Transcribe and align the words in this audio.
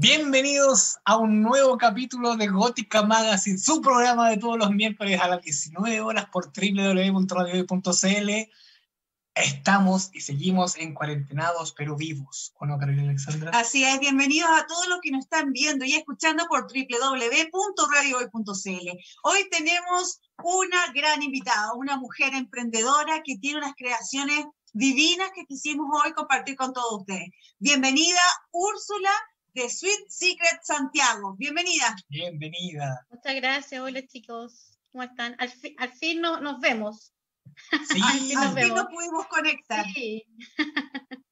Bienvenidos 0.00 0.98
a 1.04 1.16
un 1.16 1.42
nuevo 1.42 1.76
capítulo 1.76 2.36
de 2.36 2.46
Gótica 2.46 3.02
Magazine, 3.02 3.58
su 3.58 3.82
programa 3.82 4.30
de 4.30 4.36
todos 4.36 4.56
los 4.56 4.70
miércoles 4.70 5.20
a 5.20 5.26
las 5.26 5.42
19 5.42 6.00
horas 6.02 6.26
por 6.26 6.52
www.radio.cl. 6.52 8.30
Estamos 9.34 10.10
y 10.12 10.20
seguimos 10.20 10.76
en 10.76 10.94
cuarentenados 10.94 11.74
pero 11.76 11.96
vivos, 11.96 12.54
¿o 12.60 12.66
no, 12.66 12.78
Carolina 12.78 13.08
Alexandra? 13.08 13.50
Así 13.52 13.82
es, 13.82 13.98
bienvenidos 13.98 14.48
a 14.48 14.68
todos 14.68 14.86
los 14.86 15.00
que 15.00 15.10
nos 15.10 15.24
están 15.24 15.50
viendo 15.50 15.84
y 15.84 15.94
escuchando 15.94 16.46
por 16.46 16.68
www.radiohoy.cl. 16.72 18.88
Hoy 19.24 19.48
tenemos 19.50 20.20
una 20.44 20.92
gran 20.94 21.24
invitada, 21.24 21.74
una 21.74 21.96
mujer 21.96 22.34
emprendedora 22.34 23.22
que 23.24 23.36
tiene 23.38 23.58
unas 23.58 23.74
creaciones 23.76 24.46
divinas 24.72 25.32
que 25.34 25.44
quisimos 25.44 25.88
hoy 26.04 26.12
compartir 26.12 26.54
con 26.54 26.72
todos 26.72 27.00
ustedes. 27.00 27.30
Bienvenida, 27.58 28.20
Úrsula 28.52 29.10
de 29.58 29.68
Sweet 29.68 30.08
Secret 30.08 30.60
Santiago. 30.62 31.34
Bienvenida. 31.36 31.96
Bienvenida. 32.08 33.04
Muchas 33.10 33.34
gracias. 33.34 33.80
Hola 33.80 34.06
chicos. 34.06 34.78
¿Cómo 34.92 35.02
están? 35.02 35.34
Al, 35.40 35.52
al 35.78 35.92
fin 35.94 36.20
no, 36.20 36.40
nos 36.40 36.60
vemos. 36.60 37.12
Sí, 37.88 38.00
al 38.04 38.20
fin, 38.20 38.34
nos, 38.34 38.54
fin 38.54 38.68
nos, 38.68 38.86
pudimos 38.86 39.26
conectar. 39.26 39.84
Sí. 39.92 40.24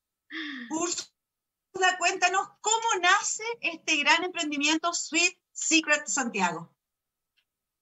Úrsula, 0.71 1.97
cuéntanos 2.01 2.49
cómo 2.61 3.01
nace 3.01 3.45
este 3.61 3.97
gran 3.99 4.25
emprendimiento 4.25 4.93
Sweet 4.93 5.39
Secret 5.53 6.09
Santiago. 6.09 6.75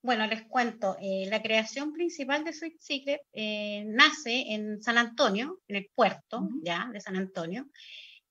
Bueno, 0.03 0.27
les 0.27 0.43
cuento, 0.43 0.99
eh, 1.01 1.27
la 1.31 1.41
creación 1.41 1.95
principal 1.95 2.45
de 2.45 2.53
Sweet 2.53 2.79
Secret 2.79 3.23
eh, 3.33 3.85
nace 3.87 4.53
en 4.53 4.83
San 4.83 4.99
Antonio, 4.99 5.63
en 5.69 5.77
el 5.77 5.91
puerto, 5.95 6.41
uh 6.41 6.51
-huh. 6.51 6.61
ya, 6.63 6.91
de 6.93 7.01
San 7.01 7.17
Antonio, 7.17 7.67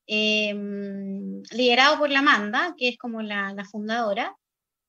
eh, 0.07 0.53
liderado 1.51 1.97
por 1.97 2.09
la 2.09 2.19
Amanda, 2.19 2.75
que 2.77 2.89
es 2.89 2.97
como 2.97 3.21
la, 3.21 3.55
fundadora 3.71 4.35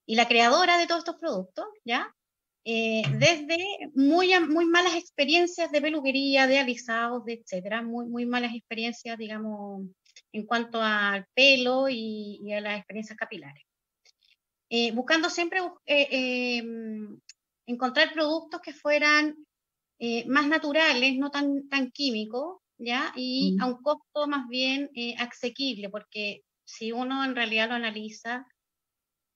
y 0.06 0.16
la 0.16 0.28
creadora 0.28 0.78
de 0.78 0.86
todos 0.86 1.00
estos 1.00 1.16
productos, 1.16 1.66
¿ya? 1.84 2.12
Eh, 2.66 3.02
desde 3.18 3.58
muy, 3.94 4.32
muy 4.48 4.64
malas 4.64 4.94
experiencias 4.94 5.70
de 5.70 5.82
peluquería, 5.82 6.46
de 6.46 6.58
alisados, 6.58 7.24
de 7.24 7.34
etcétera, 7.34 7.82
muy, 7.82 8.06
muy 8.06 8.26
malas 8.26 8.54
experiencias, 8.54 9.18
digamos, 9.18 9.86
en 10.32 10.46
cuanto 10.46 10.80
al 10.80 11.26
pelo 11.34 11.88
y, 11.90 12.52
a 12.52 12.60
las 12.60 12.78
experiencias 12.78 13.18
capilares. 13.18 13.62
Eh, 14.70 14.92
buscando 14.92 15.28
siempre 15.28 15.60
eh, 15.84 16.62
encontrar 17.66 18.12
productos 18.12 18.60
que 18.60 18.72
fueran 18.72 19.36
más 20.26 20.48
naturales, 20.48 21.16
no 21.16 21.30
tan, 21.30 21.66
tan 21.68 21.90
químicos, 21.90 22.58
¿ya? 22.78 23.12
Y 23.16 23.56
mm. 23.56 23.62
a 23.62 23.66
un 23.66 23.82
costo 23.82 24.26
más 24.26 24.48
bien 24.48 24.90
eh, 24.94 25.14
asequible, 25.18 25.88
porque 25.90 26.42
si 26.64 26.92
uno 26.92 27.24
en 27.24 27.34
realidad 27.34 27.68
lo 27.68 27.74
analiza, 27.74 28.46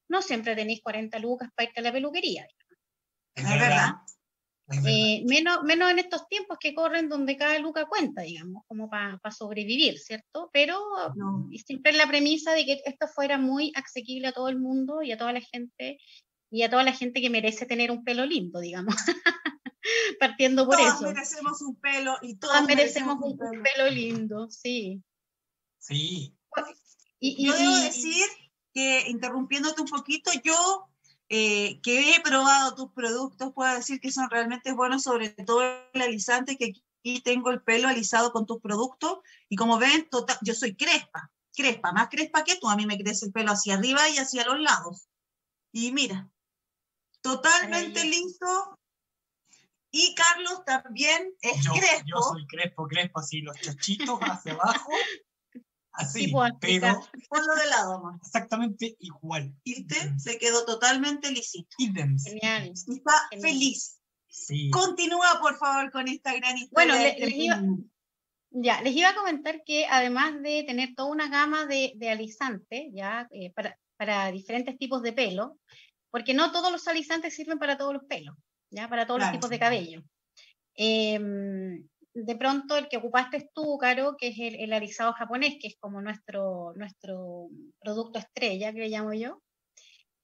no 0.08 0.22
siempre 0.22 0.56
tenéis 0.56 0.82
40 0.82 1.18
lucas 1.18 1.50
para 1.54 1.68
irte 1.68 1.80
a 1.80 1.84
la 1.84 1.92
peluquería. 1.92 2.46
Es 3.34 3.48
verdad. 3.48 3.94
Eh, 4.86 5.24
menos, 5.26 5.62
menos 5.64 5.90
en 5.90 5.98
estos 5.98 6.28
tiempos 6.28 6.58
que 6.60 6.74
corren 6.74 7.08
donde 7.08 7.38
cada 7.38 7.58
luca 7.58 7.86
cuenta, 7.86 8.20
digamos, 8.22 8.64
como 8.66 8.90
para 8.90 9.16
pa 9.18 9.30
sobrevivir, 9.30 9.98
¿cierto? 9.98 10.50
Pero 10.52 10.78
no. 11.16 11.48
siempre 11.64 11.92
la 11.92 12.06
premisa 12.06 12.52
de 12.52 12.66
que 12.66 12.82
esto 12.84 13.08
fuera 13.08 13.38
muy 13.38 13.72
asequible 13.74 14.28
a 14.28 14.32
todo 14.32 14.48
el 14.48 14.58
mundo 14.58 15.02
y 15.02 15.12
a 15.12 15.16
toda 15.16 15.32
la 15.32 15.40
gente 15.40 15.98
y 16.50 16.62
a 16.62 16.70
toda 16.70 16.82
la 16.82 16.92
gente 16.92 17.20
que 17.20 17.30
merece 17.30 17.64
tener 17.64 17.90
un 17.90 18.04
pelo 18.04 18.26
lindo, 18.26 18.60
digamos. 18.60 18.94
partiendo 20.20 20.66
por 20.66 20.76
todos 20.76 20.88
eso. 20.88 20.98
Todos 21.00 21.14
merecemos 21.14 21.62
un 21.62 21.76
pelo 21.76 22.16
y 22.22 22.36
todos, 22.36 22.54
todos 22.54 22.66
merecemos, 22.66 23.18
merecemos, 23.18 23.24
un, 23.24 23.38
pelo. 23.38 23.62
pelo. 23.62 23.90
lindo, 23.90 24.50
sí. 24.50 25.02
Sí. 25.78 26.34
Y, 27.20 27.42
y 27.42 27.46
yo 27.46 27.52
debo 27.54 27.76
decir 27.76 28.26
que, 28.72 29.08
interrumpiéndote 29.08 29.82
un 29.82 29.88
poquito, 29.88 30.30
yo 30.44 30.88
eh, 31.30 31.80
que 31.82 32.14
he 32.14 32.20
probado 32.20 32.74
tus 32.74 32.92
productos, 32.92 33.52
puedo 33.52 33.74
decir 33.74 34.00
que 34.00 34.10
son 34.10 34.30
realmente 34.30 34.72
buenos, 34.72 35.02
sobre 35.02 35.28
todo 35.28 35.62
el 35.92 36.02
alisante, 36.02 36.56
que 36.56 36.72
aquí 37.00 37.20
tengo 37.20 37.50
el 37.50 37.62
pelo 37.62 37.88
alisado 37.88 38.32
con 38.32 38.46
tus 38.46 38.60
productos, 38.62 39.18
y 39.48 39.56
como 39.56 39.78
ven, 39.78 40.08
total, 40.08 40.38
yo 40.40 40.54
soy 40.54 40.74
crespa, 40.74 41.30
crespa, 41.54 41.92
más 41.92 42.08
crespa 42.08 42.44
que 42.44 42.56
tú, 42.56 42.70
a 42.70 42.76
mí 42.76 42.86
me 42.86 42.96
crece 42.96 43.26
el 43.26 43.32
pelo 43.32 43.52
hacia 43.52 43.74
arriba 43.74 44.08
y 44.08 44.16
hacia 44.16 44.46
los 44.46 44.58
lados. 44.58 45.08
Y 45.70 45.92
mira, 45.92 46.30
totalmente 47.20 48.04
listo, 48.04 48.77
y 49.90 50.14
Carlos 50.14 50.64
también 50.66 51.34
es 51.40 51.64
yo, 51.64 51.72
crespo. 51.72 52.04
Yo 52.06 52.20
soy 52.20 52.46
crespo, 52.46 52.86
crespo, 52.86 53.20
así, 53.20 53.40
los 53.40 53.58
chachitos 53.60 54.18
hacia 54.20 54.52
abajo. 54.52 54.90
Así, 55.92 56.26
tipo 56.26 56.44
pero. 56.60 57.00
Ponlo 57.28 57.54
de 57.56 57.66
lado, 57.66 57.94
amor. 57.94 58.14
Exactamente 58.22 58.96
igual. 59.00 59.54
Y 59.64 59.86
te 59.86 60.18
se 60.18 60.38
quedó 60.38 60.64
totalmente 60.64 61.30
lisito. 61.30 61.74
Idem. 61.78 62.18
Genial. 62.18 62.72
Está 62.72 63.28
Genial. 63.30 63.50
feliz. 63.50 64.00
Sí. 64.28 64.70
Continúa, 64.70 65.40
por 65.40 65.56
favor, 65.56 65.90
con 65.90 66.06
esta 66.06 66.34
gran 66.34 66.56
historia. 66.56 66.70
Bueno, 66.72 66.94
le, 66.94 67.18
les, 67.18 67.34
iba, 67.34 67.60
ya, 68.50 68.80
les 68.82 68.94
iba 68.94 69.08
a 69.08 69.14
comentar 69.14 69.64
que 69.64 69.86
además 69.86 70.40
de 70.42 70.64
tener 70.64 70.94
toda 70.94 71.10
una 71.10 71.28
gama 71.28 71.66
de, 71.66 71.94
de 71.96 72.10
alisantes, 72.10 72.90
ya, 72.92 73.26
eh, 73.32 73.50
para, 73.52 73.78
para 73.96 74.30
diferentes 74.30 74.78
tipos 74.78 75.02
de 75.02 75.12
pelo, 75.12 75.58
porque 76.10 76.34
no 76.34 76.52
todos 76.52 76.70
los 76.70 76.86
alisantes 76.86 77.34
sirven 77.34 77.58
para 77.58 77.76
todos 77.76 77.94
los 77.94 78.04
pelos. 78.04 78.36
¿Ya? 78.70 78.88
Para 78.88 79.06
todos 79.06 79.18
claro. 79.18 79.32
los 79.32 79.40
tipos 79.40 79.50
de 79.50 79.58
cabello. 79.58 80.02
Eh, 80.76 81.18
de 82.24 82.36
pronto 82.36 82.76
el 82.76 82.88
que 82.88 82.96
ocupaste 82.96 83.36
es 83.36 83.52
tú, 83.52 83.78
Caro, 83.78 84.16
que 84.18 84.28
es 84.28 84.38
el, 84.38 84.56
el, 84.56 84.72
alisado 84.72 85.12
japonés, 85.12 85.56
que 85.60 85.68
es 85.68 85.76
como 85.78 86.00
nuestro, 86.00 86.72
nuestro 86.74 87.48
producto 87.80 88.18
estrella, 88.18 88.72
que 88.72 88.80
le 88.80 88.88
llamo 88.88 89.12
yo. 89.12 89.42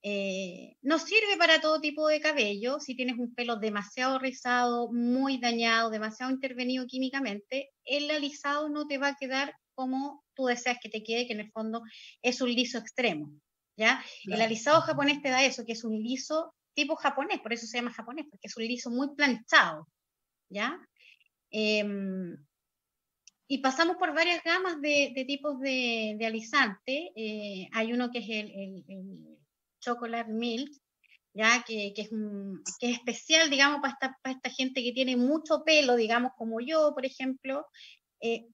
Eh, 0.03 0.77
nos 0.83 1.03
sirve 1.03 1.37
para 1.39 1.61
todo 1.61 1.81
tipo 1.81 2.07
de 2.09 2.21
cabello. 2.21 2.79
Si 2.79 2.95
tienes 2.95 3.17
un 3.19 3.35
pelo 3.35 3.57
demasiado 3.57 4.19
rizado, 4.19 4.93
muy 4.93 5.39
dañado, 5.39 5.89
demasiado 5.91 6.31
intervenido 6.33 6.87
químicamente, 6.87 7.71
el 7.85 8.11
alisado 8.11 8.69
no 8.69 8.87
te 8.87 8.99
va 8.99 9.09
a 9.09 9.17
quedar 9.17 9.55
como 9.75 10.23
tú 10.35 10.47
deseas 10.47 10.79
que 10.83 10.91
te 10.91 11.03
quede, 11.03 11.27
que 11.27 11.33
en 11.33 11.41
el 11.41 11.51
fondo 11.53 11.83
es 12.23 12.41
un 12.41 12.53
liso 12.53 12.79
extremo. 12.79 13.31
¿ya? 13.77 14.05
Claro. 14.25 14.37
El 14.37 14.43
alisado 14.43 14.81
japonés 14.83 15.23
te 15.23 15.31
da 15.31 15.45
eso, 15.45 15.65
que 15.65 15.73
es 15.73 15.85
un 15.85 15.97
liso 15.97 16.55
tipo 16.75 16.97
japonés, 16.97 17.41
por 17.41 17.53
eso 17.53 17.67
se 17.67 17.79
llama 17.79 17.93
japonés, 17.93 18.27
porque 18.31 18.49
es 18.49 18.57
un 18.57 18.65
liso 18.65 18.91
muy 18.91 19.15
planchado, 19.15 19.89
¿ya? 20.51 20.79
Eh, 21.51 21.85
y 23.47 23.59
pasamos 23.59 23.97
por 23.97 24.15
varias 24.15 24.43
gamas 24.43 24.81
de, 24.81 25.13
de 25.15 25.25
tipos 25.25 25.61
de, 25.61 26.17
de 26.19 26.27
alisante. 26.27 27.13
Eh, 27.15 27.69
hay 27.73 27.93
uno 27.93 28.11
que 28.11 28.19
es 28.21 28.29
el, 28.29 28.51
el, 28.51 28.85
el 28.89 29.39
chocolate 29.81 30.33
milk, 30.33 30.71
ya 31.35 31.63
que, 31.67 31.93
que, 31.95 32.03
es 32.03 32.11
que, 32.81 32.91
es 32.91 32.97
especial, 32.97 33.51
digamos, 33.51 33.81
para 33.81 33.93
esta, 33.93 34.19
para 34.23 34.37
esta 34.37 34.51
gente 34.51 34.83
que 34.83 34.93
tiene 34.93 35.17
mucho 35.17 35.63
pelo, 35.65 35.97
digamos, 35.97 36.33
como 36.37 36.61
yo, 36.61 36.93
por 36.95 37.05
ejemplo, 37.05 37.67
eh, 38.21 38.47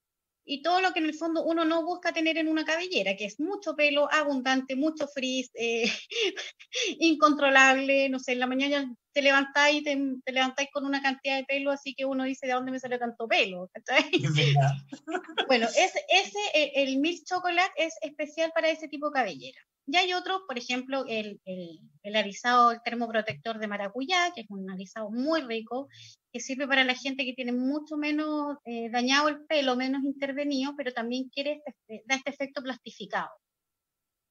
y 0.51 0.63
todo 0.63 0.81
lo 0.81 0.93
que 0.93 0.99
en 0.99 1.05
el 1.05 1.15
fondo 1.15 1.45
uno 1.45 1.65
no 1.65 1.85
busca 1.85 2.13
tener 2.13 2.37
en 2.37 2.49
una 2.49 2.65
cabellera, 2.65 3.15
que 3.15 3.25
es 3.25 3.39
mucho 3.39 3.77
pelo, 3.77 4.13
abundante, 4.13 4.75
mucho 4.75 5.07
frizz, 5.07 5.49
eh, 5.55 5.85
incontrolable, 6.99 8.09
no 8.09 8.19
sé, 8.19 8.33
en 8.33 8.41
la 8.41 8.49
mañana 8.49 8.93
te 9.13 9.23
levantáis 9.23 9.81
y 9.81 9.85
te, 9.85 9.97
te, 10.25 10.33
levantáis 10.33 10.69
con 10.73 10.85
una 10.85 11.03
cantidad 11.03 11.37
de 11.37 11.45
pelo, 11.45 11.71
así 11.71 11.95
que 11.95 12.05
uno 12.05 12.25
dice, 12.25 12.47
¿de 12.47 12.53
dónde 12.53 12.73
me 12.73 12.81
sale 12.81 12.99
tanto 12.99 13.27
pelo? 13.27 13.71
bueno, 15.49 15.67
ese, 15.67 16.05
ese, 16.09 16.39
el, 16.55 16.89
el 16.89 16.99
milk 16.99 17.25
chocolate 17.25 17.73
es 17.77 17.95
especial 18.03 18.53
para 18.55 18.71
ese 18.71 18.89
tipo 18.89 19.09
de 19.09 19.15
cabellera. 19.15 19.61
Y 19.87 19.97
hay 19.97 20.13
otros, 20.13 20.43
por 20.47 20.57
ejemplo, 20.57 21.05
el, 21.09 21.41
el, 21.45 21.81
el, 22.05 22.17
alisado, 22.17 22.71
el 22.71 22.81
termoprotector 22.85 23.59
de 23.59 23.67
maracuyá, 23.67 24.31
que 24.33 24.43
es 24.43 24.47
un 24.51 24.71
alisado 24.71 25.11
muy 25.11 25.41
rico, 25.41 25.89
que 26.33 26.39
sirve 26.39 26.69
para 26.69 26.85
la 26.85 26.95
gente 26.95 27.25
que 27.25 27.33
tiene 27.33 27.53
mucho 27.53 27.97
menos 27.97 28.59
eh, 28.65 28.89
dañado 28.91 29.29
el 29.29 29.45
pelo, 29.47 29.75
menos 29.75 30.05
intervenido, 30.05 30.75
pero 30.77 30.93
también 30.93 31.29
quiere 31.29 31.61
este, 31.67 32.05
da 32.07 32.15
este 32.15 32.31
efecto 32.31 32.63
plastificado. 32.63 33.31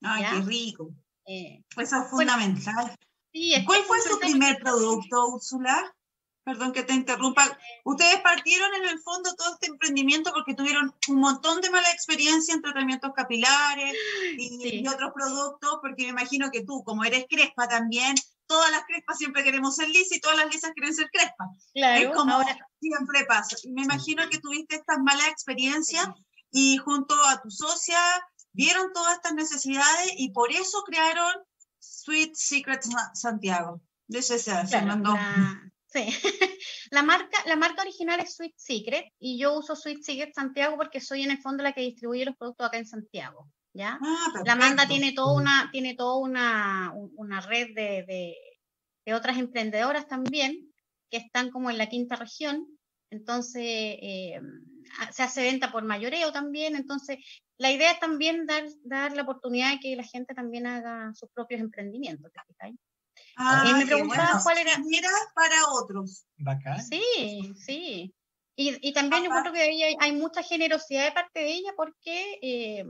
Ay, 0.01 0.21
¿ya? 0.21 0.31
qué 0.31 0.41
rico. 0.47 0.91
Eh, 1.25 1.61
pues 1.75 1.89
eso 1.89 2.03
es 2.03 2.09
fundamental. 2.09 2.95
Bueno, 3.31 3.45
sí, 3.45 3.53
es 3.53 3.65
¿Cuál 3.65 3.83
fue 3.83 4.01
su 4.01 4.19
primer 4.19 4.59
producto, 4.59 5.27
Úrsula? 5.27 5.95
Perdón 6.43 6.71
que 6.71 6.83
te 6.83 6.93
interrumpa. 6.93 7.45
Ustedes 7.83 8.21
partieron 8.21 8.73
en 8.75 8.89
el 8.89 8.99
fondo 8.99 9.35
todo 9.35 9.53
este 9.53 9.67
emprendimiento 9.67 10.31
porque 10.33 10.55
tuvieron 10.55 10.95
un 11.09 11.19
montón 11.19 11.61
de 11.61 11.69
mala 11.69 11.91
experiencia 11.91 12.53
en 12.53 12.61
tratamientos 12.61 13.11
capilares 13.15 13.93
y, 14.37 14.49
sí. 14.49 14.81
y, 14.81 14.87
otros 14.87 15.11
productos, 15.13 15.77
porque 15.81 16.03
me 16.03 16.09
imagino 16.09 16.49
que 16.49 16.63
tú, 16.63 16.83
como 16.83 17.03
eres 17.03 17.25
crespa 17.29 17.67
también, 17.67 18.15
todas 18.47 18.71
las 18.71 18.83
crespas 18.85 19.17
siempre 19.17 19.43
queremos 19.43 19.75
ser 19.75 19.89
lisas 19.89 20.17
y 20.17 20.21
todas 20.21 20.37
las 20.37 20.51
lisas 20.51 20.71
quieren 20.73 20.95
ser 20.95 21.09
crespas. 21.11 21.49
Claro, 21.73 22.09
es 22.09 22.15
como 22.15 22.33
ahora... 22.33 22.57
siempre 22.79 23.25
pasa. 23.25 23.55
Y 23.63 23.71
me 23.73 23.83
imagino 23.83 24.27
que 24.29 24.39
tuviste 24.39 24.75
estas 24.75 24.97
malas 25.03 25.27
experiencias 25.27 26.05
sí. 26.05 26.23
y 26.51 26.77
junto 26.77 27.13
a 27.25 27.39
tu 27.41 27.51
socia 27.51 27.99
vieron 28.53 28.91
todas 28.91 29.15
estas 29.15 29.33
necesidades 29.33 30.13
y 30.17 30.31
por 30.31 30.51
eso 30.51 30.81
crearon 30.83 31.31
Sweet 31.89 32.35
Secret 32.35 32.81
Santiago. 33.13 33.81
De 34.07 34.19
ese 34.19 34.39
se 34.39 34.51
claro, 34.51 34.87
mandó. 34.87 35.13
La... 35.13 35.71
Sí, 35.87 36.05
la 36.91 37.03
marca, 37.03 37.37
la 37.45 37.55
marca 37.55 37.81
original 37.81 38.19
es 38.19 38.35
Sweet 38.35 38.53
Secret 38.55 39.05
y 39.19 39.39
yo 39.39 39.57
uso 39.57 39.75
Sweet 39.75 40.03
Secret 40.03 40.33
Santiago 40.33 40.77
porque 40.77 41.01
soy 41.01 41.23
en 41.23 41.31
el 41.31 41.41
fondo 41.41 41.63
la 41.63 41.73
que 41.73 41.81
distribuye 41.81 42.25
los 42.25 42.35
productos 42.35 42.67
acá 42.67 42.77
en 42.77 42.87
Santiago. 42.87 43.49
¿ya? 43.73 43.99
Ah, 44.01 44.41
la 44.45 44.53
Amanda 44.53 44.87
tiene 44.87 45.13
toda 45.13 45.33
una, 45.33 45.69
tiene 45.71 45.95
toda 45.95 46.17
una, 46.17 46.93
una 47.15 47.41
red 47.41 47.67
de, 47.75 48.03
de, 48.07 48.35
de, 49.05 49.13
otras 49.13 49.37
emprendedoras 49.37 50.07
también 50.07 50.71
que 51.09 51.17
están 51.17 51.49
como 51.49 51.69
en 51.69 51.77
la 51.77 51.89
quinta 51.89 52.15
región. 52.15 52.67
Entonces, 53.09 53.63
eh, 53.63 54.39
se 55.11 55.23
hace 55.23 55.41
venta 55.41 55.71
por 55.71 55.83
mayoreo 55.83 56.31
también. 56.31 56.75
Entonces, 56.75 57.17
la 57.59 57.71
idea 57.71 57.91
es 57.91 57.99
también 57.99 58.45
dar, 58.45 58.63
dar 58.83 59.15
la 59.15 59.23
oportunidad 59.23 59.73
de 59.73 59.79
que 59.79 59.95
la 59.95 60.03
gente 60.03 60.33
también 60.33 60.65
haga 60.65 61.13
sus 61.13 61.29
propios 61.29 61.59
emprendimientos. 61.59 62.31
Ah, 63.35 63.65
y 63.69 63.73
me 63.73 63.85
preguntaba 63.85 64.39
cuál 64.41 64.57
era. 64.57 64.71
para 65.35 65.69
otros. 65.73 66.25
Sí, 66.81 67.53
sí. 67.57 68.15
Y, 68.55 68.89
y 68.89 68.93
también 68.93 69.23
yo 69.23 69.29
creo 69.29 69.53
que 69.53 69.61
hay, 69.61 69.95
hay, 69.99 70.11
mucha 70.13 70.41
generosidad 70.41 71.05
de 71.05 71.11
parte 71.11 71.39
de 71.41 71.51
ella 71.51 71.71
porque 71.77 72.39
eh, 72.41 72.85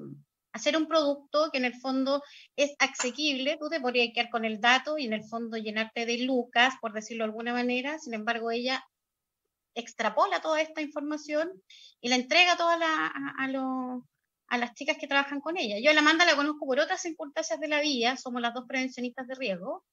hacer 0.52 0.78
un 0.78 0.88
producto 0.88 1.50
que 1.52 1.58
en 1.58 1.66
el 1.66 1.76
fondo 1.76 2.24
es 2.56 2.76
asequible, 2.80 3.58
tú 3.60 3.70
te 3.70 3.80
podrías 3.80 4.10
quedar 4.14 4.30
con 4.30 4.46
el 4.46 4.60
dato 4.60 4.98
y 4.98 5.06
en 5.06 5.14
el 5.14 5.24
fondo 5.24 5.58
llenarte 5.58 6.06
de 6.06 6.20
lucas, 6.20 6.76
por 6.82 6.94
decirlo 6.94 7.24
de 7.24 7.30
alguna 7.30 7.54
manera, 7.54 8.00
sin 8.00 8.14
embargo 8.14 8.50
ella 8.50 8.84
extrapola 9.76 10.42
toda 10.42 10.62
esta 10.62 10.82
información 10.82 11.52
y 12.02 12.10
la 12.10 12.16
entrega 12.16 12.58
toda 12.58 12.78
la, 12.78 13.08
a, 13.08 13.44
a, 13.44 13.48
las 14.58 14.74
chicas 14.74 14.98
que 14.98 15.08
trabajan 15.08 15.42
con 15.42 15.58
ella. 15.58 15.78
Yo 15.80 15.92
a 15.92 15.94
la 15.94 16.02
Amanda 16.02 16.26
la 16.26 16.36
conozco 16.36 16.66
por 16.66 16.80
otras 16.80 17.02
circunstancias 17.02 17.60
de 17.60 17.68
la 17.68 17.82
vida, 17.82 18.18
somos 18.18 18.42
las 18.42 18.54
dos 18.54 18.66
prevencionistas 18.68 19.28
de 19.28 19.36
riesgo, 19.36 19.84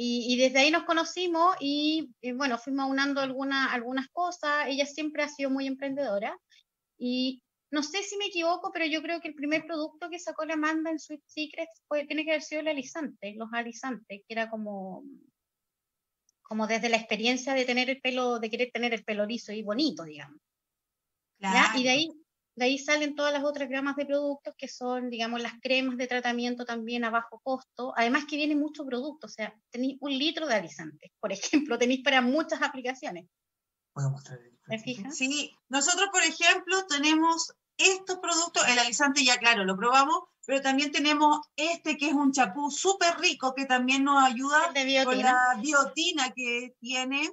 y, 0.00 0.36
desde 0.36 0.60
ahí 0.60 0.70
nos 0.70 0.84
conocimos 0.84 1.56
y, 1.58 2.14
bueno, 2.36 2.56
fuimos 2.56 2.84
aunando 2.84 3.20
alguna, 3.20 3.72
algunas 3.72 4.06
cosas. 4.10 4.68
Ella 4.68 4.86
siempre 4.86 5.24
ha 5.24 5.28
sido 5.28 5.50
muy 5.50 5.66
emprendedora 5.66 6.38
y 6.96 7.42
no 7.72 7.82
sé 7.82 8.04
si 8.04 8.16
me 8.16 8.26
equivoco, 8.26 8.70
pero 8.72 8.86
yo 8.86 9.02
creo 9.02 9.20
que 9.20 9.26
el 9.26 9.34
primer 9.34 9.66
producto 9.66 10.08
que 10.08 10.20
sacó 10.20 10.44
la 10.44 10.54
Amanda 10.54 10.92
en 10.92 11.00
Sweet 11.00 11.24
Secrets 11.26 11.82
fue, 11.88 12.06
tiene 12.06 12.24
que 12.24 12.30
haber 12.30 12.42
sido 12.42 12.60
el 12.60 12.68
alisante, 12.68 13.34
los 13.36 13.48
alisantes, 13.52 14.20
que 14.20 14.32
era 14.32 14.48
como, 14.48 15.02
como 16.42 16.68
desde 16.68 16.90
la 16.90 16.96
experiencia 16.96 17.54
de 17.54 17.64
tener 17.64 17.90
el 17.90 18.00
pelo, 18.00 18.38
de 18.38 18.50
querer 18.50 18.70
tener 18.72 18.94
el 18.94 19.02
pelo 19.02 19.26
liso 19.26 19.52
y 19.52 19.64
bonito, 19.64 20.04
digamos. 20.04 20.40
Y 21.74 21.82
de 21.82 21.90
ahí 21.90 22.12
de 22.58 22.64
ahí 22.64 22.78
salen 22.78 23.14
todas 23.14 23.32
las 23.32 23.44
otras 23.44 23.68
gamas 23.68 23.96
de 23.96 24.04
productos 24.04 24.54
que 24.58 24.68
son, 24.68 25.10
digamos, 25.10 25.40
las 25.40 25.54
cremas 25.62 25.96
de 25.96 26.06
tratamiento 26.06 26.64
también 26.64 27.04
a 27.04 27.10
bajo 27.10 27.40
costo. 27.40 27.92
Además 27.96 28.24
que 28.28 28.36
viene 28.36 28.56
mucho 28.56 28.84
producto, 28.84 29.26
o 29.26 29.30
sea, 29.30 29.54
tenéis 29.70 29.96
un 30.00 30.16
litro 30.18 30.46
de 30.46 30.54
alisante, 30.54 31.12
por 31.20 31.32
ejemplo, 31.68 31.78
tenéis 31.78 32.02
para 32.02 32.20
muchas 32.20 32.60
aplicaciones. 32.62 33.26
¿Puedo 33.92 34.10
mostrar 34.10 34.40
¿Me 34.66 34.78
fijas? 34.78 35.16
Sí, 35.16 35.56
nosotros, 35.68 36.08
por 36.12 36.22
ejemplo, 36.22 36.84
tenemos 36.86 37.52
estos 37.78 38.18
productos, 38.18 38.66
el 38.68 38.78
alisante 38.78 39.24
ya 39.24 39.38
claro, 39.38 39.64
lo 39.64 39.76
probamos, 39.76 40.24
pero 40.44 40.60
también 40.60 40.90
tenemos 40.90 41.40
este 41.56 41.96
que 41.96 42.08
es 42.08 42.14
un 42.14 42.32
chapú 42.32 42.70
súper 42.70 43.18
rico 43.18 43.54
que 43.54 43.66
también 43.66 44.04
nos 44.04 44.22
ayuda 44.24 44.72
con 45.04 45.18
la 45.18 45.58
biotina 45.60 46.32
que 46.34 46.74
tiene 46.80 47.30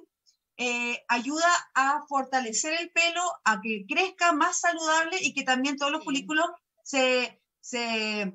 eh, 0.58 1.04
ayuda 1.08 1.46
a 1.74 2.02
fortalecer 2.08 2.72
el 2.80 2.90
pelo, 2.90 3.22
a 3.44 3.60
que 3.60 3.84
crezca 3.86 4.32
más 4.32 4.60
saludable 4.60 5.18
y 5.20 5.34
que 5.34 5.42
también 5.42 5.76
todos 5.76 5.92
los 5.92 6.04
folículos 6.04 6.46
se, 6.82 7.42
se, 7.60 8.32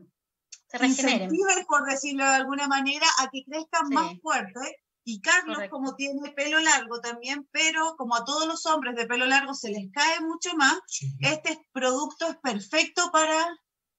incentiven, 0.81 1.65
por 1.67 1.89
decirlo 1.89 2.23
de 2.23 2.35
alguna 2.35 2.67
manera, 2.67 3.07
a 3.19 3.29
que 3.29 3.43
crezcan 3.43 3.89
más 3.89 4.19
fuertes. 4.21 4.71
Y 5.03 5.19
Carlos, 5.19 5.57
como 5.71 5.95
tiene 5.95 6.31
pelo 6.31 6.59
largo 6.59 7.01
también, 7.01 7.47
pero 7.51 7.95
como 7.97 8.15
a 8.15 8.23
todos 8.23 8.45
los 8.45 8.67
hombres 8.67 8.95
de 8.95 9.07
pelo 9.07 9.25
largo 9.25 9.55
se 9.55 9.71
les 9.71 9.91
cae 9.91 10.21
mucho 10.21 10.55
más, 10.55 10.79
este 11.21 11.59
producto 11.71 12.29
es 12.29 12.37
perfecto 12.37 13.09
para 13.11 13.47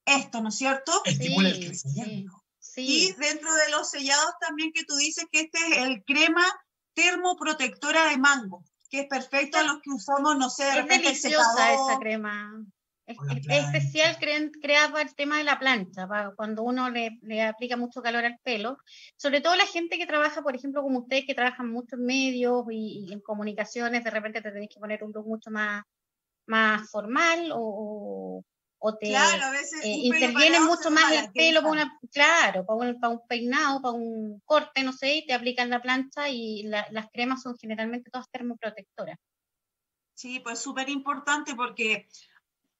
esto, 0.05 0.41
¿no 0.41 0.51
es 0.51 0.57
cierto? 0.57 0.93
Estimula 1.05 1.49
el 1.49 1.67
crecimiento. 1.67 2.45
Y 2.77 3.13
dentro 3.15 3.53
de 3.53 3.71
los 3.71 3.91
sellados 3.91 4.35
también 4.41 4.71
que 4.73 4.85
tú 4.85 4.95
dices 4.95 5.27
que 5.31 5.41
este 5.41 5.59
es 5.73 5.79
el 5.79 6.05
crema 6.05 6.45
termoprotectora 6.95 8.09
de 8.09 8.19
mango, 8.19 8.65
que 8.91 9.01
es 9.01 9.07
perfecto 9.07 9.59
a 9.59 9.63
los 9.63 9.81
que 9.81 9.91
usamos, 9.91 10.37
no 10.37 10.51
sé, 10.51 10.69
es 10.79 10.87
deliciosa 10.87 11.73
esa 11.73 11.99
crema. 11.99 12.65
Es, 13.05 13.17
especial 13.49 14.17
creada 14.61 14.93
para 14.93 15.03
el 15.03 15.15
tema 15.15 15.39
de 15.39 15.45
la 15.45 15.59
plancha, 15.59 16.07
para 16.07 16.31
cuando 16.35 16.63
uno 16.63 16.89
le, 16.89 17.19
le, 17.23 17.43
aplica 17.43 17.77
mucho 17.77 18.01
calor 18.01 18.25
al 18.25 18.39
pelo. 18.43 18.79
Sobre 19.17 19.41
todo 19.41 19.57
la 19.57 19.67
gente 19.67 19.99
que 19.99 20.07
trabaja, 20.07 20.41
por 20.41 20.55
ejemplo, 20.55 20.83
como 20.83 21.01
ustedes, 21.01 21.27
que 21.27 21.35
trabajan 21.35 21.71
mucho 21.71 21.97
en 21.97 22.05
medios 22.05 22.65
y, 22.71 23.13
en 23.13 23.21
comunicaciones, 23.21 24.05
de 24.05 24.11
repente 24.11 24.41
te 24.41 24.53
tenéis 24.53 24.71
que 24.73 24.81
poner 24.81 25.03
un 25.03 25.13
look 25.13 25.27
mucho 25.27 25.51
más, 25.51 25.83
más 26.47 26.89
formal 26.91 27.51
o, 27.53 27.59
o 27.59 28.45
te 28.99 29.15
eh, 29.15 29.19
interviene 29.85 30.61
mucho 30.61 30.91
más 30.91 31.13
el 31.13 31.33
pelo 31.33 31.61
para 31.61 31.73
una, 31.73 31.99
claro, 32.11 32.67
para 32.67 32.77
un, 32.79 33.01
para 33.01 33.13
un, 33.13 33.27
peinado, 33.29 33.81
para 33.81 33.95
un 33.95 34.41
corte, 34.45 34.83
no 34.83 34.93
sé, 34.93 35.17
y 35.17 35.27
te 35.27 35.35
aplican 35.35 35.71
la 35.71 35.81
plancha 35.81 36.29
y 36.29 36.65
las 36.65 37.09
cremas 37.13 37.43
son 37.43 37.57
generalmente 37.57 38.11
todas 38.11 38.29
termoprotectoras. 38.31 39.19
Sí, 40.15 40.41
pues 40.41 40.59
súper 40.59 40.89
importante 40.89 41.55
porque 41.55 42.09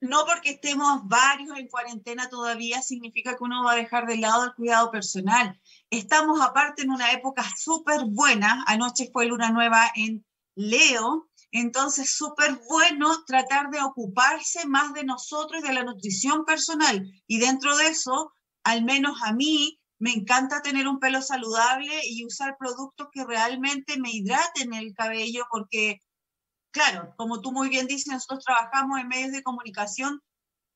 no 0.01 0.25
porque 0.27 0.51
estemos 0.51 1.07
varios 1.07 1.57
en 1.57 1.69
cuarentena 1.69 2.29
todavía 2.29 2.83
significa 2.83 3.37
que 3.37 3.45
uno 3.45 3.65
va 3.65 3.73
a 3.73 3.77
dejar 3.77 4.07
de 4.07 4.17
lado 4.17 4.45
el 4.45 4.55
cuidado 4.55 4.91
personal. 4.91 5.61
Estamos 5.91 6.41
aparte 6.41 6.83
en 6.83 6.91
una 6.91 7.13
época 7.13 7.45
súper 7.57 8.05
buena. 8.07 8.65
Anoche 8.67 9.11
fue 9.13 9.27
luna 9.27 9.51
nueva 9.51 9.93
en 9.95 10.25
Leo 10.57 11.31
entonces, 11.53 12.17
súper 12.17 12.59
bueno 12.69 13.25
tratar 13.27 13.71
de 13.71 13.81
ocuparse 13.83 14.67
más 14.67 14.95
de 14.95 15.05
nosotros 15.05 15.63
y 15.63 15.69
de 15.69 15.75
la 15.75 15.85
nutrición 15.85 16.45
personal. 16.47 17.07
Y 17.27 17.39
dentro 17.39 17.77
de 17.77 17.89
eso, 17.89 18.33
al 18.65 18.85
menos 18.85 19.19
a 19.23 19.35
mí, 19.35 19.79
me 19.99 20.13
encanta 20.13 20.63
tener 20.63 20.89
un 20.89 20.99
pelo 20.99 21.21
saludable 21.21 22.01
y 22.05 22.25
usar 22.25 22.57
productos 22.59 23.09
que 23.13 23.25
realmente 23.25 24.01
me 24.01 24.11
hidraten 24.11 24.73
el 24.73 24.95
cabello, 24.95 25.45
porque, 25.51 26.01
claro, 26.73 27.15
como 27.17 27.41
tú 27.41 27.53
muy 27.53 27.69
bien 27.69 27.87
dices, 27.87 28.13
nosotros 28.13 28.45
trabajamos 28.45 28.99
en 28.99 29.09
medios 29.09 29.33
de 29.33 29.43
comunicación 29.43 30.21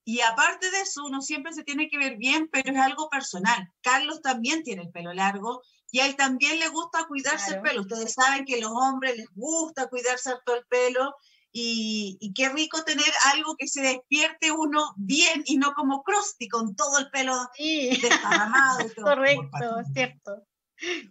y 0.05 0.21
aparte 0.21 0.71
de 0.71 0.83
eso, 0.83 1.05
uno 1.05 1.21
siempre 1.21 1.53
se 1.53 1.65
tiene 1.65 1.89
que 1.89 1.99
ver 1.99 2.17
bien, 2.17 2.49
pero 2.53 2.71
es 2.71 2.79
algo 2.79 3.09
personal. 3.09 3.73
Carlos 3.81 4.21
también 4.23 4.63
tiene 4.63 4.83
el 4.83 4.91
pelo 4.91 5.13
largo 5.13 5.63
y 5.91 6.01
a 6.01 6.07
él 6.07 6.17
también 6.17 6.59
le 6.59 6.69
gusta 6.69 7.07
cuidarse 7.07 7.55
el 7.55 7.63
pelo. 7.63 7.83
Ustedes 7.83 8.13
saben 8.13 8.45
que 8.45 8.57
a 8.57 8.61
los 8.61 8.73
hombres 8.73 9.17
les 9.17 9.29
gusta 9.35 9.89
cuidarse 9.89 10.33
todo 10.45 10.57
el 10.57 10.67
pelo 10.67 11.15
y, 11.53 12.19
y, 12.21 12.35
qué 12.35 12.51
rico 12.51 12.85
tener 12.85 13.11
algo 13.33 13.57
que 13.57 13.67
se 13.67 13.81
despierte 13.81 14.53
uno 14.53 14.93
bien 14.97 15.43
y 15.47 15.57
no 15.57 15.73
como 15.73 16.03
Krusty 16.03 16.49
con 16.49 16.77
todo 16.77 16.99
el 16.99 17.09
pelo 17.11 17.35
sí. 17.57 17.99
desparramado. 18.03 18.79
Correcto, 19.03 19.83
cierto, 19.95 20.47